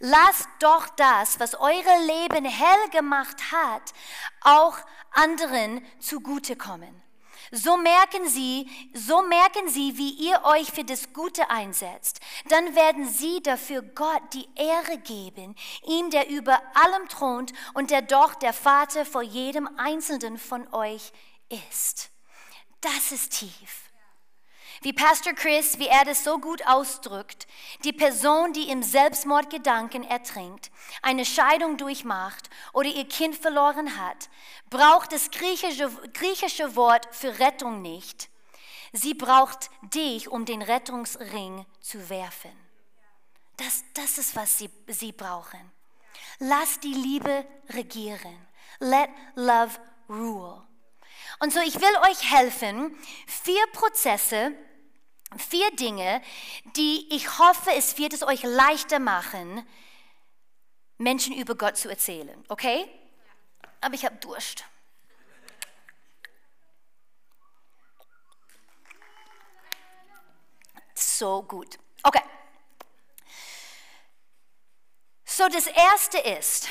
[0.00, 3.92] Lasst doch das, was eure Leben hell gemacht hat,
[4.42, 4.78] auch
[5.12, 7.02] anderen zugutekommen.
[7.50, 12.20] So merken sie, so merken sie, wie ihr euch für das Gute einsetzt.
[12.48, 15.54] Dann werden sie dafür Gott die Ehre geben,
[15.86, 21.12] ihm, der über allem thront und der doch der Vater vor jedem Einzelnen von euch
[21.70, 22.10] ist.
[22.80, 23.88] Das ist tief.
[24.82, 27.48] Wie Pastor Chris, wie er das so gut ausdrückt,
[27.82, 30.70] die Person, die im Selbstmordgedanken ertrinkt,
[31.02, 34.28] eine Scheidung durchmacht oder ihr Kind verloren hat,
[34.70, 38.28] braucht das griechische, griechische Wort für Rettung nicht.
[38.92, 42.52] Sie braucht dich, um den Rettungsring zu werfen.
[43.56, 45.72] Das, das ist, was sie, sie brauchen.
[46.38, 48.46] Lass die Liebe regieren.
[48.78, 49.76] Let love
[50.08, 50.67] rule.
[51.40, 52.96] Und so, ich will euch helfen,
[53.26, 54.52] vier Prozesse,
[55.36, 56.22] vier Dinge,
[56.76, 59.66] die ich hoffe, es wird es euch leichter machen,
[60.96, 62.44] Menschen über Gott zu erzählen.
[62.48, 62.88] Okay?
[63.80, 64.64] Aber ich habe Durst.
[70.94, 71.78] So gut.
[72.02, 72.22] Okay.
[75.24, 76.68] So, das erste ist,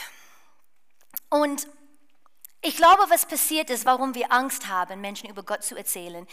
[1.30, 1.68] und
[2.68, 6.28] ich glaube, was passiert ist, warum wir Angst haben, Menschen über Gott zu erzählen.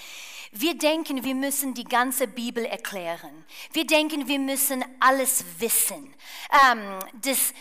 [0.50, 3.44] Wir denken, wir müssen die ganze Bibel erklären.
[3.72, 6.12] Wir denken, wir müssen alles wissen.
[6.68, 7.54] Ähm, das,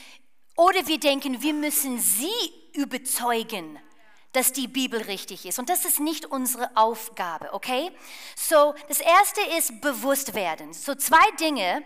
[0.55, 2.31] oder wir denken, wir müssen sie
[2.73, 3.79] überzeugen,
[4.31, 5.59] dass die Bibel richtig ist.
[5.59, 7.91] Und das ist nicht unsere Aufgabe, okay?
[8.35, 10.73] So, das erste ist bewusst werden.
[10.73, 11.83] So zwei Dinge,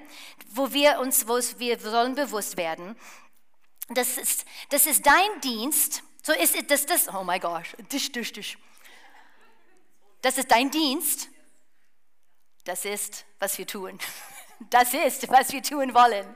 [0.52, 2.96] wo wir uns, wo wir sollen bewusst werden.
[3.90, 8.34] Das ist, das ist dein Dienst so ist das, das, oh my gosh, tisch, tisch,
[8.34, 8.58] tisch.
[10.22, 11.30] Das ist dein Dienst.
[12.66, 13.98] Das ist, was wir tun.
[14.72, 16.36] Das ist, was wir tun wollen.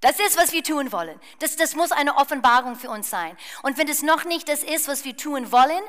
[0.00, 1.20] Das ist, was wir tun wollen.
[1.38, 3.38] Das, das muss eine Offenbarung für uns sein.
[3.62, 5.84] Und wenn es noch nicht das ist, was wir tun wollen,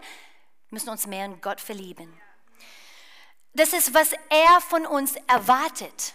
[0.69, 2.15] müssen wir uns mehr in Gott verlieben.
[3.55, 6.13] Das ist, was er von uns erwartet.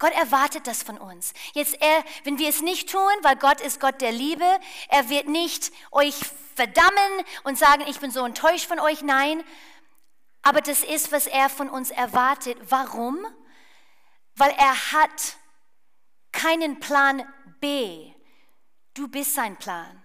[0.00, 1.34] Gott erwartet das von uns.
[1.52, 4.44] Jetzt, er, wenn wir es nicht tun, weil Gott ist Gott der Liebe,
[4.88, 6.16] er wird nicht euch
[6.56, 9.02] verdammen und sagen, ich bin so enttäuscht von euch.
[9.02, 9.44] Nein,
[10.42, 12.56] aber das ist, was er von uns erwartet.
[12.70, 13.18] Warum?
[14.36, 15.36] Weil er hat
[16.32, 17.22] keinen Plan
[17.60, 18.10] B.
[18.94, 20.02] Du bist sein Plan.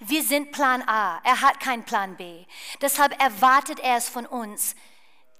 [0.00, 1.20] Wir sind Plan A.
[1.22, 2.46] Er hat keinen Plan B.
[2.80, 4.74] Deshalb erwartet er es von uns,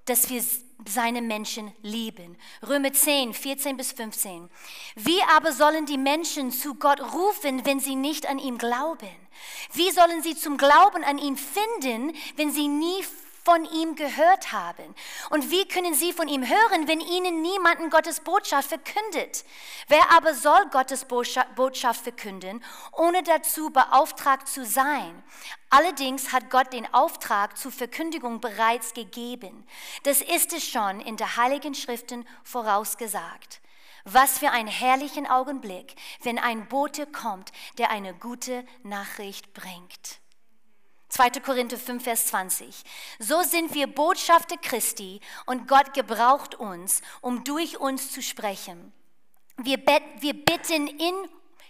[0.04, 0.44] dass wir
[0.88, 2.36] seine Menschen lieben.
[2.66, 4.48] Römer 10, 14 bis 15.
[4.96, 9.08] Wie aber sollen die Menschen zu Gott rufen, wenn sie nicht an ihm glauben?
[9.72, 13.04] Wie sollen sie zum Glauben an ihn finden, wenn sie nie
[13.44, 14.94] von ihm gehört haben.
[15.30, 19.44] Und wie können sie von ihm hören, wenn ihnen niemanden Gottes Botschaft verkündet?
[19.88, 25.22] Wer aber soll Gottes Botschaft verkünden, ohne dazu beauftragt zu sein?
[25.68, 29.66] Allerdings hat Gott den Auftrag zur Verkündigung bereits gegeben.
[30.04, 33.60] Das ist es schon in der Heiligen Schriften vorausgesagt.
[34.04, 40.23] Was für ein herrlichen Augenblick, wenn ein Bote kommt, der eine gute Nachricht bringt.
[41.14, 41.30] 2.
[41.44, 42.82] Korinther 5, Vers 20.
[43.20, 48.92] So sind wir Botschafter Christi und Gott gebraucht uns, um durch uns zu sprechen.
[49.56, 51.14] Wir, wir bitten ihn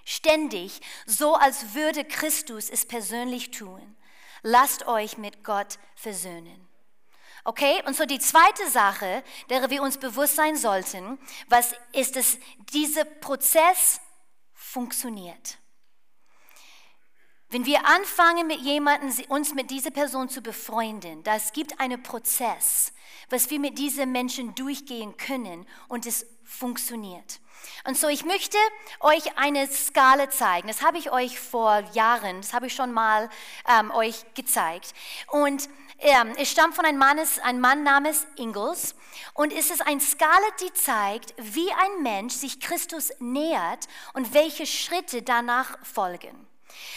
[0.07, 3.97] ständig, so als würde Christus es persönlich tun.
[4.42, 6.66] Lasst euch mit Gott versöhnen.
[7.45, 11.18] Okay, und so die zweite Sache, der wir uns bewusst sein sollten,
[11.49, 12.38] was ist es,
[12.72, 14.01] dieser Prozess
[14.55, 15.59] funktioniert.
[17.55, 22.92] Wenn wir anfangen, mit jemandem, uns mit dieser Person zu befreunden, das gibt einen Prozess,
[23.30, 27.38] was wir mit diesen Menschen durchgehen können und es funktioniert.
[27.86, 28.59] Und so, ich möchte
[28.98, 30.66] euch eine Skala zeigen.
[30.66, 33.30] Das habe ich euch vor Jahren, das habe ich schon mal
[33.68, 34.92] ähm, euch gezeigt.
[35.28, 35.68] Und
[36.00, 38.96] ähm, es stammt von einem Mann, ein Mann namens Ingalls.
[39.32, 44.66] Und es ist eine Skala, die zeigt, wie ein Mensch sich Christus nähert und welche
[44.66, 46.48] Schritte danach folgen.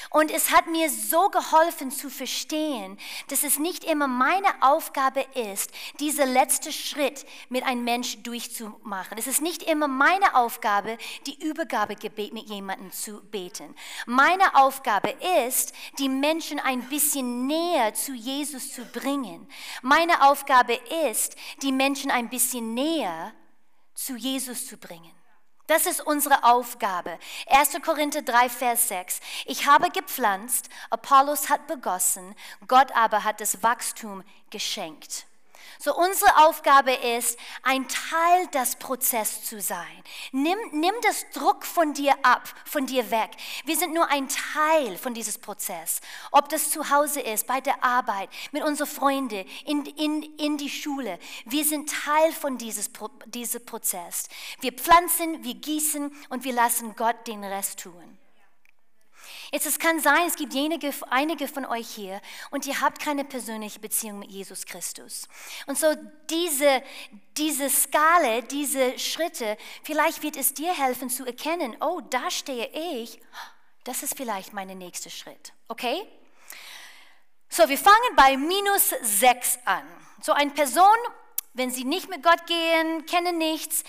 [0.10, 2.98] Und es hat mir so geholfen zu verstehen,
[3.30, 9.18] dass es nicht immer meine Aufgabe ist, diesen letzten Schritt mit einem Mensch durchzumachen.
[9.18, 13.76] Es ist nicht immer meine Aufgabe, die Übergabegebet mit jemandem zu beten.
[14.06, 15.14] Meine Aufgabe
[15.46, 19.48] ist, die Menschen ein bisschen näher zu Jesus zu bringen.
[19.82, 23.34] Meine Aufgabe ist, die Menschen ein bisschen näher
[23.94, 25.17] zu Jesus zu bringen.
[25.68, 27.20] Das ist unsere Aufgabe.
[27.48, 27.82] 1.
[27.84, 29.20] Korinther 3, Vers 6.
[29.46, 32.36] Ich habe gepflanzt, Apollos hat begossen,
[32.68, 35.27] Gott aber hat das Wachstum geschenkt.
[35.80, 40.04] So unsere Aufgabe ist, ein Teil des Prozesses zu sein.
[40.32, 43.32] Nimm, nimm das Druck von dir ab, von dir weg.
[43.66, 46.02] Wir sind nur ein Teil von diesem Prozess.
[46.32, 50.70] Ob das zu Hause ist, bei der Arbeit, mit unseren Freunden, in, in, in die
[50.70, 51.20] Schule.
[51.46, 52.90] Wir sind Teil von dieses,
[53.26, 54.28] diesem Prozess.
[54.62, 58.18] Wir pflanzen, wir gießen und wir lassen Gott den Rest tun.
[59.52, 62.22] Jetzt, es kann sein, es gibt einige, einige von euch hier
[62.52, 65.28] und ihr habt keine persönliche Beziehung mit Jesus Christus.
[65.68, 65.88] Und so
[66.30, 66.84] diese,
[67.38, 72.68] diese Skala, diese Schritte, vielleicht wird es dir helfen zu erkennen, oh, da stehe
[73.02, 73.20] ich,
[73.84, 75.54] das ist vielleicht mein nächster Schritt.
[75.70, 76.06] Okay?
[77.50, 79.88] So, wir fangen bei minus 6 an.
[80.22, 80.98] So eine Person,
[81.54, 83.84] wenn sie nicht mit Gott gehen, kennen nichts,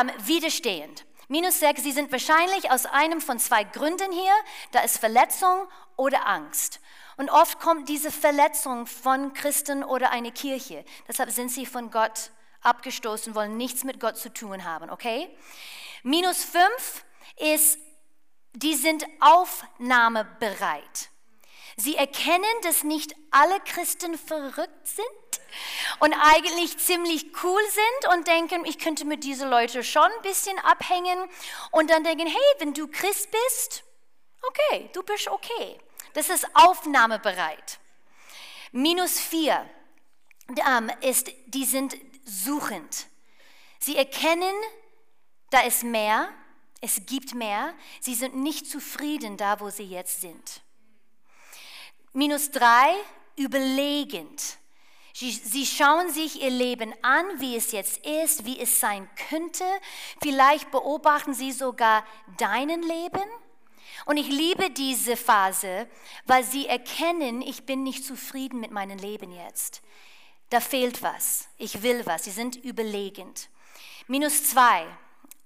[0.00, 1.04] ähm, widerstehend.
[1.30, 4.32] Minus 6, sie sind wahrscheinlich aus einem von zwei Gründen hier.
[4.72, 6.80] Da ist Verletzung oder Angst.
[7.18, 10.84] Und oft kommt diese Verletzung von Christen oder einer Kirche.
[11.06, 15.30] Deshalb sind sie von Gott abgestoßen, wollen nichts mit Gott zu tun haben, okay?
[16.02, 17.04] Minus 5
[17.36, 17.78] ist,
[18.54, 21.10] die sind aufnahmebereit.
[21.76, 25.19] Sie erkennen, dass nicht alle Christen verrückt sind
[25.98, 30.58] und eigentlich ziemlich cool sind und denken, ich könnte mit diesen Leuten schon ein bisschen
[30.58, 31.28] abhängen
[31.70, 33.84] und dann denken, hey, wenn du Christ bist,
[34.42, 35.78] okay, du bist okay.
[36.14, 37.78] Das ist aufnahmebereit.
[38.72, 39.68] Minus vier
[40.48, 43.06] ähm, ist, die sind suchend.
[43.78, 44.54] Sie erkennen,
[45.50, 46.28] da ist mehr,
[46.80, 47.74] es gibt mehr.
[48.00, 50.62] Sie sind nicht zufrieden da, wo sie jetzt sind.
[52.12, 52.94] Minus drei,
[53.36, 54.58] überlegend.
[55.12, 59.64] Sie schauen sich ihr Leben an, wie es jetzt ist, wie es sein könnte.
[60.22, 62.04] Vielleicht beobachten sie sogar
[62.38, 63.22] deinen Leben.
[64.06, 65.88] Und ich liebe diese Phase,
[66.24, 69.82] weil sie erkennen, ich bin nicht zufrieden mit meinem Leben jetzt.
[70.50, 71.48] da fehlt was.
[71.58, 72.24] Ich will was.
[72.24, 73.48] Sie sind überlegend.
[74.08, 74.84] Minus zwei,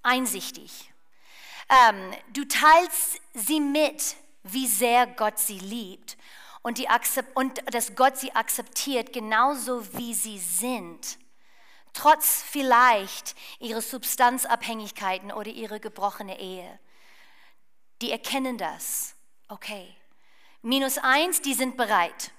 [0.03, 0.91] einsichtig.
[1.69, 6.17] Ähm, du teilst sie mit, wie sehr Gott sie liebt
[6.65, 6.89] und, die,
[7.35, 11.19] und dass Gott sie akzeptiert, genauso wie sie sind.
[11.93, 16.81] Trotz vielleicht ihrer Substanzabhängigkeiten oder ihrer gebrochenen Ehe.
[18.01, 19.15] Die erkennen das.
[19.49, 19.95] Okay.
[20.63, 22.33] Minus eins, die sind bereit.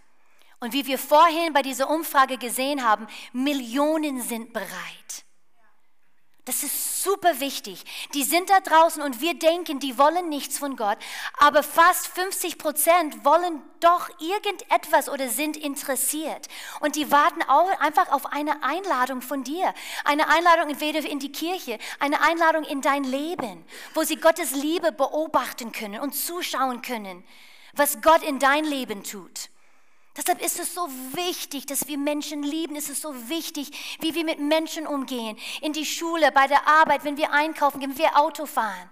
[0.60, 5.25] Und wie wir vorhin bei dieser Umfrage gesehen haben, Millionen sind bereit.
[6.46, 7.84] Das ist super wichtig.
[8.14, 11.00] Die sind da draußen und wir denken, die wollen nichts von Gott,
[11.40, 16.48] aber fast 50 Prozent wollen doch irgendetwas oder sind interessiert.
[16.82, 19.74] Und die warten auch einfach auf eine Einladung von dir.
[20.04, 23.66] Eine Einladung entweder in die Kirche, eine Einladung in dein Leben,
[23.96, 27.24] wo sie Gottes Liebe beobachten können und zuschauen können,
[27.74, 29.50] was Gott in dein Leben tut.
[30.18, 32.76] Deshalb ist es so wichtig, dass wir Menschen lieben.
[32.76, 35.38] Es ist so wichtig, wie wir mit Menschen umgehen.
[35.62, 38.90] In die Schule, bei der Arbeit, wenn wir einkaufen wenn wir Auto fahren.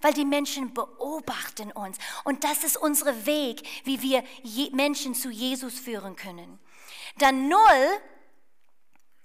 [0.00, 1.98] Weil die Menschen beobachten uns.
[2.24, 4.24] Und das ist unser Weg, wie wir
[4.72, 6.58] Menschen zu Jesus führen können.
[7.18, 8.00] Dann null,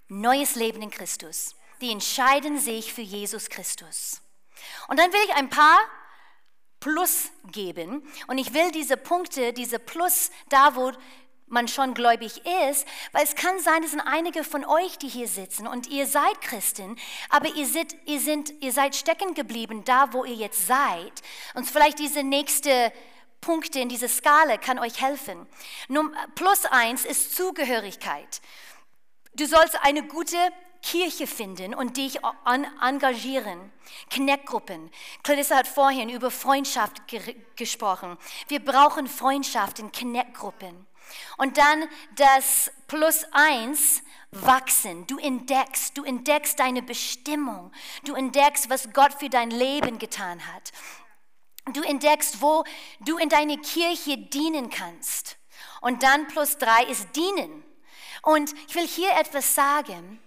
[0.08, 1.56] neues Leben in Christus.
[1.80, 4.22] Die entscheiden sich für Jesus Christus.
[4.88, 5.80] Und dann will ich ein paar
[6.80, 8.06] Plus geben.
[8.28, 10.92] Und ich will diese Punkte, diese Plus, da wo
[11.48, 15.28] man schon gläubig ist, weil es kann sein, es sind einige von euch, die hier
[15.28, 16.98] sitzen und ihr seid Christen,
[17.30, 21.22] aber ihr seid, ihr, sind, ihr seid stecken geblieben da, wo ihr jetzt seid.
[21.54, 22.92] Und vielleicht diese nächste
[23.42, 25.46] Punkte in dieser Skala kann euch helfen.
[26.34, 28.42] Plus eins ist Zugehörigkeit.
[29.36, 30.38] Du sollst eine gute
[30.82, 32.20] Kirche finden und dich
[32.82, 33.72] engagieren.
[34.10, 34.92] Kneckgruppen.
[35.24, 38.18] Clarissa hat vorhin über Freundschaft ge gesprochen.
[38.48, 40.88] Wir brauchen Freundschaft in Kneckgruppen.
[41.38, 44.02] Und dann das Plus eins,
[44.36, 45.08] wachsen.
[45.08, 47.72] Du entdeckst, du entdeckst deine Bestimmung.
[48.04, 50.72] Du entdeckst, was Gott für dein Leben getan hat.
[51.74, 52.64] Du entdeckst, wo
[53.00, 55.38] du in deine Kirche dienen kannst.
[55.82, 57.64] Und dann plus drei ist dienen.
[58.22, 60.22] Und ich will hier etwas sagen.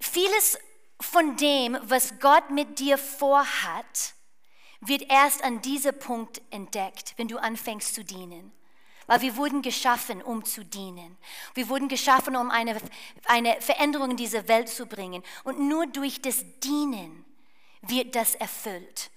[0.00, 0.58] Vieles
[1.00, 4.14] von dem, was Gott mit dir vorhat,
[4.80, 8.52] wird erst an diesem Punkt entdeckt, wenn du anfängst zu dienen.
[9.06, 11.16] Weil wir wurden geschaffen, um zu dienen.
[11.54, 12.76] Wir wurden geschaffen, um eine,
[13.26, 15.22] eine Veränderung in diese Welt zu bringen.
[15.44, 17.24] Und nur durch das Dienen
[17.82, 19.10] wird das erfüllt.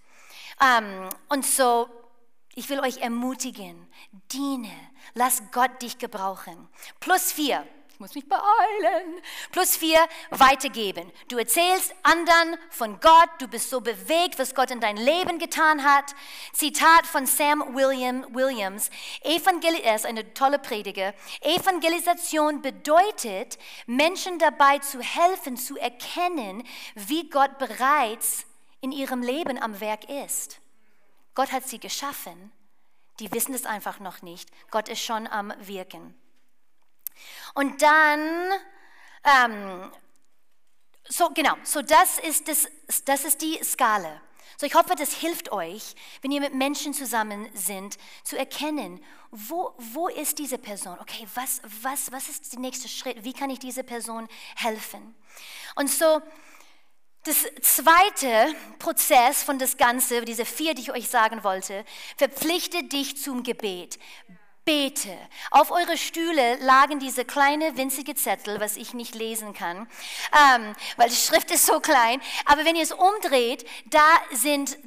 [0.59, 1.89] Um, und so,
[2.53, 3.87] ich will euch ermutigen,
[4.33, 4.71] diene,
[5.13, 6.67] lass Gott dich gebrauchen.
[6.99, 7.65] Plus vier,
[7.99, 9.21] ich muss mich beeilen.
[9.51, 11.11] Plus vier, weitergeben.
[11.27, 15.83] Du erzählst anderen von Gott, du bist so bewegt, was Gott in dein Leben getan
[15.83, 16.15] hat.
[16.53, 18.89] Zitat von Sam William, Williams,
[19.21, 21.13] Evangel er ist eine tolle Prediger.
[21.41, 26.63] Evangelisation bedeutet, Menschen dabei zu helfen, zu erkennen,
[26.95, 28.45] wie Gott bereits
[28.79, 30.61] in ihrem Leben am Werk ist.
[31.35, 32.53] Gott hat sie geschaffen.
[33.19, 34.49] Die wissen es einfach noch nicht.
[34.71, 36.15] Gott ist schon am Wirken.
[37.53, 38.51] Und dann,
[39.23, 39.91] ähm,
[41.07, 42.67] so genau, so das ist, das,
[43.05, 44.21] das ist die Skala.
[44.57, 49.01] So ich hoffe, das hilft euch, wenn ihr mit Menschen zusammen sind, zu erkennen,
[49.31, 50.97] wo, wo ist diese Person?
[50.99, 53.23] Okay, was, was, was ist der nächste Schritt?
[53.23, 55.15] Wie kann ich dieser Person helfen?
[55.75, 56.21] Und so,
[57.23, 61.85] das zweite Prozess von das Ganze, diese vier, die ich euch sagen wollte,
[62.17, 63.97] verpflichte dich zum Gebet
[64.65, 65.17] bete.
[65.51, 69.87] Auf eure Stühle lagen diese kleine winzige Zettel, was ich nicht lesen kann,
[70.55, 72.21] ähm, weil die Schrift ist so klein.
[72.45, 74.77] Aber wenn ihr es umdreht, da sind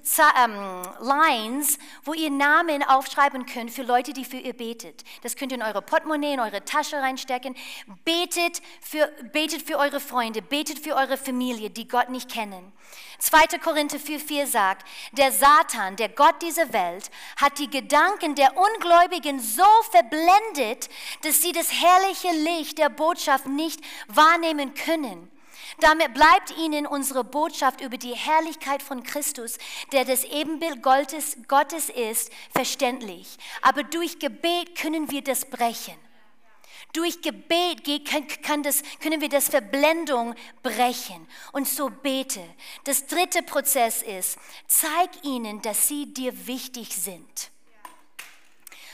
[0.44, 5.02] ähm, Lines, wo ihr Namen aufschreiben könnt für Leute, die für ihr betet.
[5.22, 7.56] Das könnt ihr in eure Portemonnaie, in eure Tasche reinstecken.
[8.04, 12.72] Betet für, betet für eure Freunde, betet für eure Familie, die Gott nicht kennen.
[13.22, 13.58] 2.
[13.62, 19.62] Korinther 4,4 sagt, der Satan, der Gott dieser Welt, hat die Gedanken der Ungläubigen so
[19.92, 20.88] verblendet,
[21.22, 25.30] dass sie das herrliche Licht der Botschaft nicht wahrnehmen können.
[25.78, 29.56] Damit bleibt ihnen unsere Botschaft über die Herrlichkeit von Christus,
[29.92, 33.36] der das Ebenbild Gottes, Gottes ist, verständlich.
[33.62, 35.94] Aber durch Gebet können wir das brechen.
[36.92, 37.84] Durch Gebet
[38.42, 41.26] kann das, können wir das Verblendung brechen.
[41.52, 42.44] Und so bete.
[42.84, 47.50] Das dritte Prozess ist, zeig ihnen, dass sie dir wichtig sind.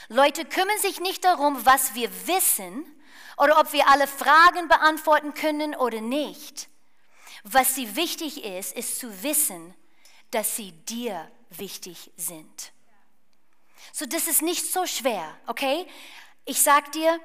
[0.08, 2.86] Leute kümmern sich nicht darum, was wir wissen
[3.36, 6.68] oder ob wir alle Fragen beantworten können oder nicht.
[7.42, 9.74] Was sie wichtig ist, ist zu wissen,
[10.30, 12.72] dass sie dir wichtig sind.
[13.92, 15.86] So, das ist nicht so schwer, okay?
[16.44, 17.20] Ich sag dir,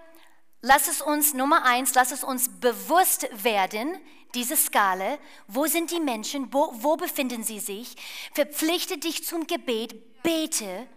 [0.63, 3.99] lass es uns, Nummer eins, lass es uns bewusst werden,
[4.33, 7.95] diese Skala, wo sind die Menschen, wo, wo befinden sie sich,
[8.33, 10.87] verpflichte dich zum Gebet, bete,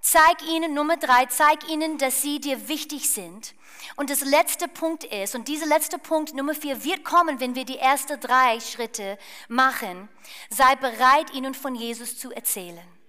[0.00, 3.54] zeig ihnen, Nummer drei, zeig ihnen, dass sie dir wichtig sind.
[3.96, 7.64] Und das letzte Punkt ist, und dieser letzte Punkt, Nummer vier, wird kommen, wenn wir
[7.64, 9.18] die ersten drei Schritte
[9.48, 10.08] machen.
[10.48, 12.99] Sei bereit, ihnen von Jesus zu erzählen.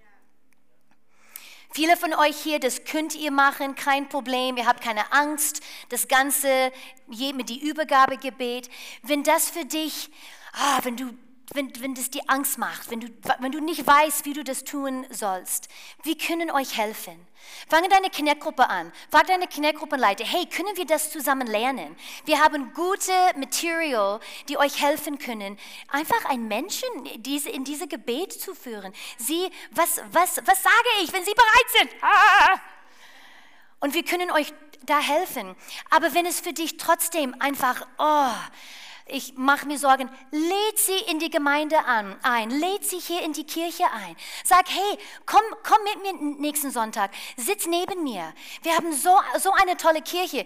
[1.74, 6.10] Viele von euch hier, das könnt ihr machen, kein Problem, ihr habt keine Angst, das
[6.10, 6.72] Ganze
[7.08, 8.70] mit die Übergabegebet.
[9.04, 10.10] Wenn das für dich,
[10.54, 11.14] ah, wenn du
[11.54, 13.08] wenn, wenn das dir Angst macht, wenn du,
[13.40, 15.68] wenn du nicht weißt, wie du das tun sollst,
[16.04, 17.28] wir können euch helfen.
[17.70, 18.92] Fange deine Kneckgruppe an.
[19.10, 21.96] Frag deine Kneckgruppenleiter, hey, können wir das zusammen lernen?
[22.26, 24.20] Wir haben gute Material,
[24.50, 28.94] die euch helfen können, einfach einen Menschen diese, in diese Gebet zu führen.
[29.18, 32.04] Sie, was, was, was sage ich, wenn sie bereit sind?
[32.04, 32.60] Ah!
[33.80, 35.56] Und wir können euch da helfen.
[35.90, 38.32] Aber wenn es für dich trotzdem einfach, oh,
[39.12, 43.34] ich mache mir Sorgen, lädt sie in die Gemeinde an, ein, lädt sie hier in
[43.34, 44.16] die Kirche ein.
[44.44, 48.34] Sag, hey, komm, komm mit mir nächsten Sonntag, sitz neben mir.
[48.64, 50.46] Wir haben so, so eine tolle Kirche.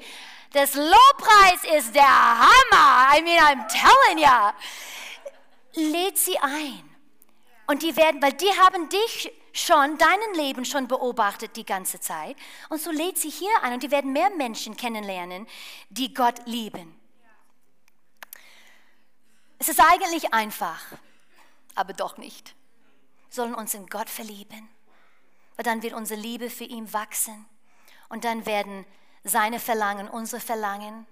[0.51, 3.17] Das Lobpreis ist der Hammer.
[3.17, 4.53] I mean, I'm telling ya.
[5.73, 6.83] Lädt sie ein.
[7.67, 12.35] Und die werden, weil die haben dich schon, deinen Leben schon beobachtet die ganze Zeit.
[12.69, 15.47] Und so lädt sie hier ein und die werden mehr Menschen kennenlernen,
[15.89, 16.95] die Gott lieben.
[19.59, 20.81] Es ist eigentlich einfach,
[21.75, 22.55] aber doch nicht.
[23.29, 24.69] Wir sollen uns in Gott verlieben,
[25.55, 27.45] weil dann wird unsere Liebe für ihn wachsen
[28.09, 28.85] und dann werden
[29.23, 31.05] seine Verlangen unsere Verlangen.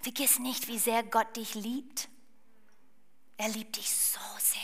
[0.00, 2.08] Vergiss nicht, wie sehr Gott dich liebt.
[3.36, 4.60] Er liebt dich so sehr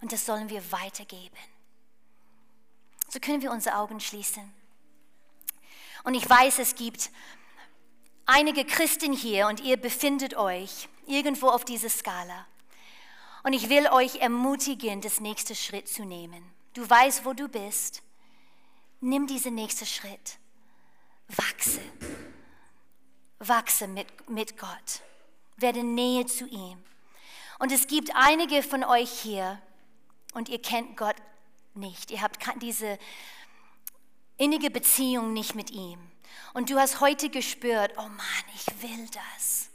[0.00, 1.36] und das sollen wir weitergeben.
[3.08, 4.52] So können wir unsere Augen schließen.
[6.04, 7.10] Und ich weiß, es gibt
[8.26, 12.46] einige Christen hier und ihr befindet euch irgendwo auf dieser Skala.
[13.42, 16.42] Und ich will euch ermutigen, das nächste Schritt zu nehmen.
[16.74, 18.02] Du weißt, wo du bist.
[19.00, 20.38] Nimm diesen nächsten Schritt.
[21.28, 21.80] Wachse.
[23.38, 25.02] Wachse mit, mit Gott.
[25.56, 26.82] Werde Nähe zu ihm.
[27.58, 29.60] Und es gibt einige von euch hier
[30.34, 31.16] und ihr kennt Gott
[31.74, 32.10] nicht.
[32.10, 32.98] Ihr habt diese
[34.36, 35.98] innige Beziehung nicht mit ihm.
[36.54, 39.69] Und du hast heute gespürt, oh Mann, ich will das.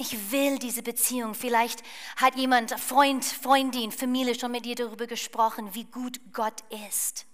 [0.00, 1.34] Ich will diese Beziehung.
[1.34, 1.82] Vielleicht
[2.16, 7.26] hat jemand, Freund, Freundin, Familie schon mit dir darüber gesprochen, wie gut Gott ist.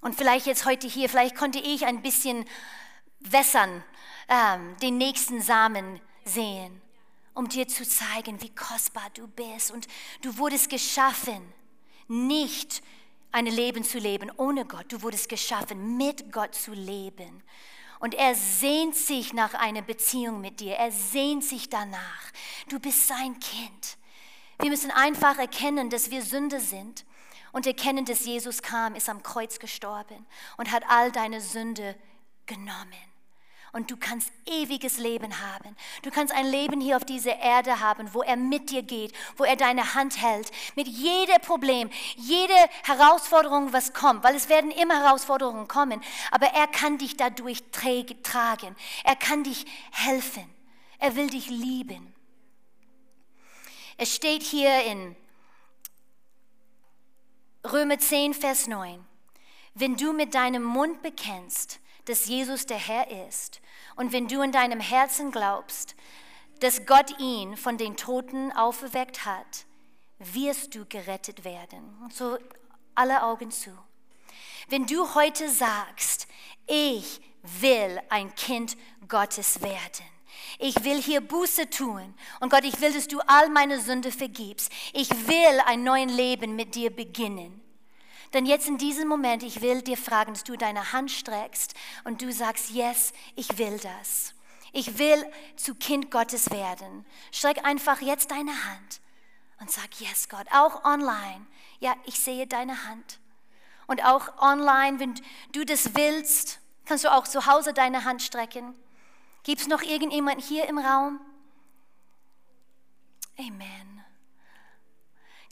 [0.00, 2.46] Und vielleicht jetzt heute hier, vielleicht konnte ich ein bisschen
[3.20, 3.84] wässern,
[4.30, 6.80] ähm, den nächsten Samen sehen,
[7.34, 9.72] um dir zu zeigen, wie kostbar du bist.
[9.72, 9.86] Und
[10.22, 11.52] du wurdest geschaffen,
[12.08, 12.82] nicht
[13.30, 14.90] ein Leben zu leben ohne Gott.
[14.90, 17.42] Du wurdest geschaffen, mit Gott zu leben.
[18.06, 20.76] Und er sehnt sich nach einer Beziehung mit dir.
[20.76, 22.30] Er sehnt sich danach.
[22.68, 23.98] Du bist sein Kind.
[24.60, 27.04] Wir müssen einfach erkennen, dass wir Sünde sind
[27.50, 30.24] und erkennen, dass Jesus kam, ist am Kreuz gestorben
[30.56, 31.96] und hat all deine Sünde
[32.46, 33.15] genommen
[33.76, 35.76] und du kannst ewiges Leben haben.
[36.00, 39.44] Du kannst ein Leben hier auf dieser Erde haben, wo er mit dir geht, wo
[39.44, 42.54] er deine Hand hält, mit jedem Problem, jede
[42.84, 48.74] Herausforderung, was kommt, weil es werden immer Herausforderungen kommen, aber er kann dich dadurch tragen.
[49.04, 50.48] Er kann dich helfen.
[50.98, 52.14] Er will dich lieben.
[53.98, 55.14] Es steht hier in
[57.62, 59.04] Römer 10, Vers 9.
[59.74, 63.60] Wenn du mit deinem Mund bekennst, dass Jesus der Herr ist.
[63.96, 65.96] Und wenn du in deinem Herzen glaubst,
[66.60, 69.66] dass Gott ihn von den Toten auferweckt hat,
[70.18, 71.82] wirst du gerettet werden.
[72.12, 72.38] So
[72.94, 73.70] alle Augen zu.
[74.68, 76.26] Wenn du heute sagst,
[76.66, 78.76] ich will ein Kind
[79.08, 80.04] Gottes werden.
[80.58, 82.14] Ich will hier Buße tun.
[82.40, 84.72] Und Gott, ich will, dass du all meine Sünde vergibst.
[84.92, 87.60] Ich will ein neues Leben mit dir beginnen.
[88.36, 91.72] Denn jetzt in diesem Moment, ich will dir fragen, dass du deine Hand streckst
[92.04, 94.34] und du sagst, yes, ich will das.
[94.74, 95.24] Ich will
[95.56, 97.06] zu Kind Gottes werden.
[97.32, 99.00] Streck einfach jetzt deine Hand
[99.58, 100.46] und sag, yes, Gott.
[100.52, 101.46] Auch online.
[101.80, 103.20] Ja, ich sehe deine Hand.
[103.86, 105.14] Und auch online, wenn
[105.52, 108.74] du das willst, kannst du auch zu Hause deine Hand strecken.
[109.44, 111.20] Gibt es noch irgendjemand hier im Raum?
[113.38, 113.95] Amen.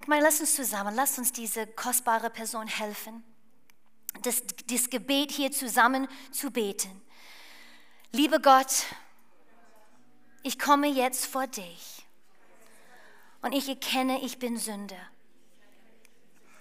[0.05, 3.25] Ich meine, lass uns zusammen, lass uns diese kostbare Person helfen,
[4.21, 7.01] das, das Gebet hier zusammen zu beten.
[8.13, 8.85] Lieber Gott,
[10.43, 12.05] ich komme jetzt vor dich
[13.41, 15.01] und ich erkenne, ich bin Sünder.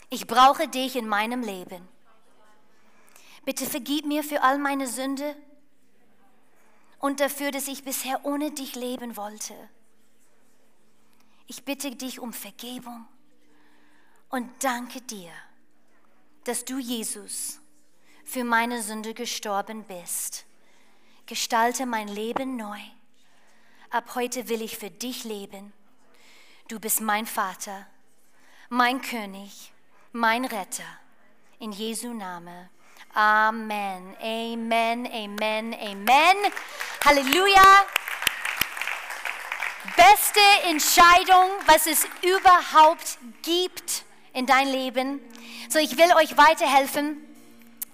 [0.09, 1.85] Ich brauche dich in meinem Leben.
[3.43, 5.35] Bitte vergib mir für all meine Sünde
[6.97, 9.53] und dafür, dass ich bisher ohne dich leben wollte.
[11.47, 13.05] Ich bitte dich um Vergebung
[14.33, 15.31] und danke dir,
[16.45, 17.59] dass du, Jesus,
[18.25, 20.45] für meine Sünde gestorben bist.
[21.27, 22.79] Gestalte mein Leben neu.
[23.91, 25.71] Ab heute will ich für dich leben.
[26.67, 27.85] Du bist mein Vater,
[28.69, 29.71] mein König,
[30.13, 30.97] mein Retter.
[31.59, 32.71] In Jesu Name.
[33.13, 34.15] Amen.
[34.19, 35.05] Amen.
[35.05, 35.75] Amen.
[35.75, 36.37] Amen.
[37.05, 37.85] Halleluja.
[39.95, 45.19] Beste Entscheidung, was es überhaupt gibt in dein Leben.
[45.69, 47.21] So, ich will euch weiterhelfen.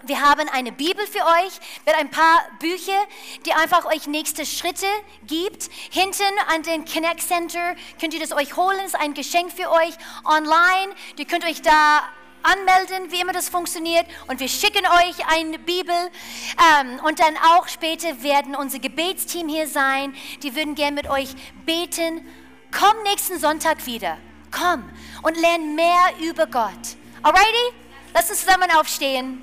[0.04, 2.98] Wir haben eine Bibel für euch mit ein paar Bücher,
[3.46, 4.86] die einfach euch nächste Schritte
[5.28, 5.70] gibt.
[5.92, 8.78] Hinten an den Connect Center könnt ihr das euch holen.
[8.80, 10.96] Es ist ein Geschenk für euch online.
[11.18, 12.02] Ihr könnt euch da
[12.44, 14.06] anmelden, wie immer das funktioniert.
[14.28, 15.94] Und wir schicken euch eine Bibel.
[15.94, 20.16] Ähm, und dann auch später werden unser Gebetsteam hier sein.
[20.44, 21.36] Die würden gerne mit euch
[21.66, 22.26] beten.
[22.72, 24.18] Komm nächsten Sonntag wieder.
[24.52, 24.90] Komm
[25.24, 26.98] und lern mehr über Gott.
[27.22, 27.76] Alrighty?
[28.14, 29.42] Lass uns zusammen aufstehen.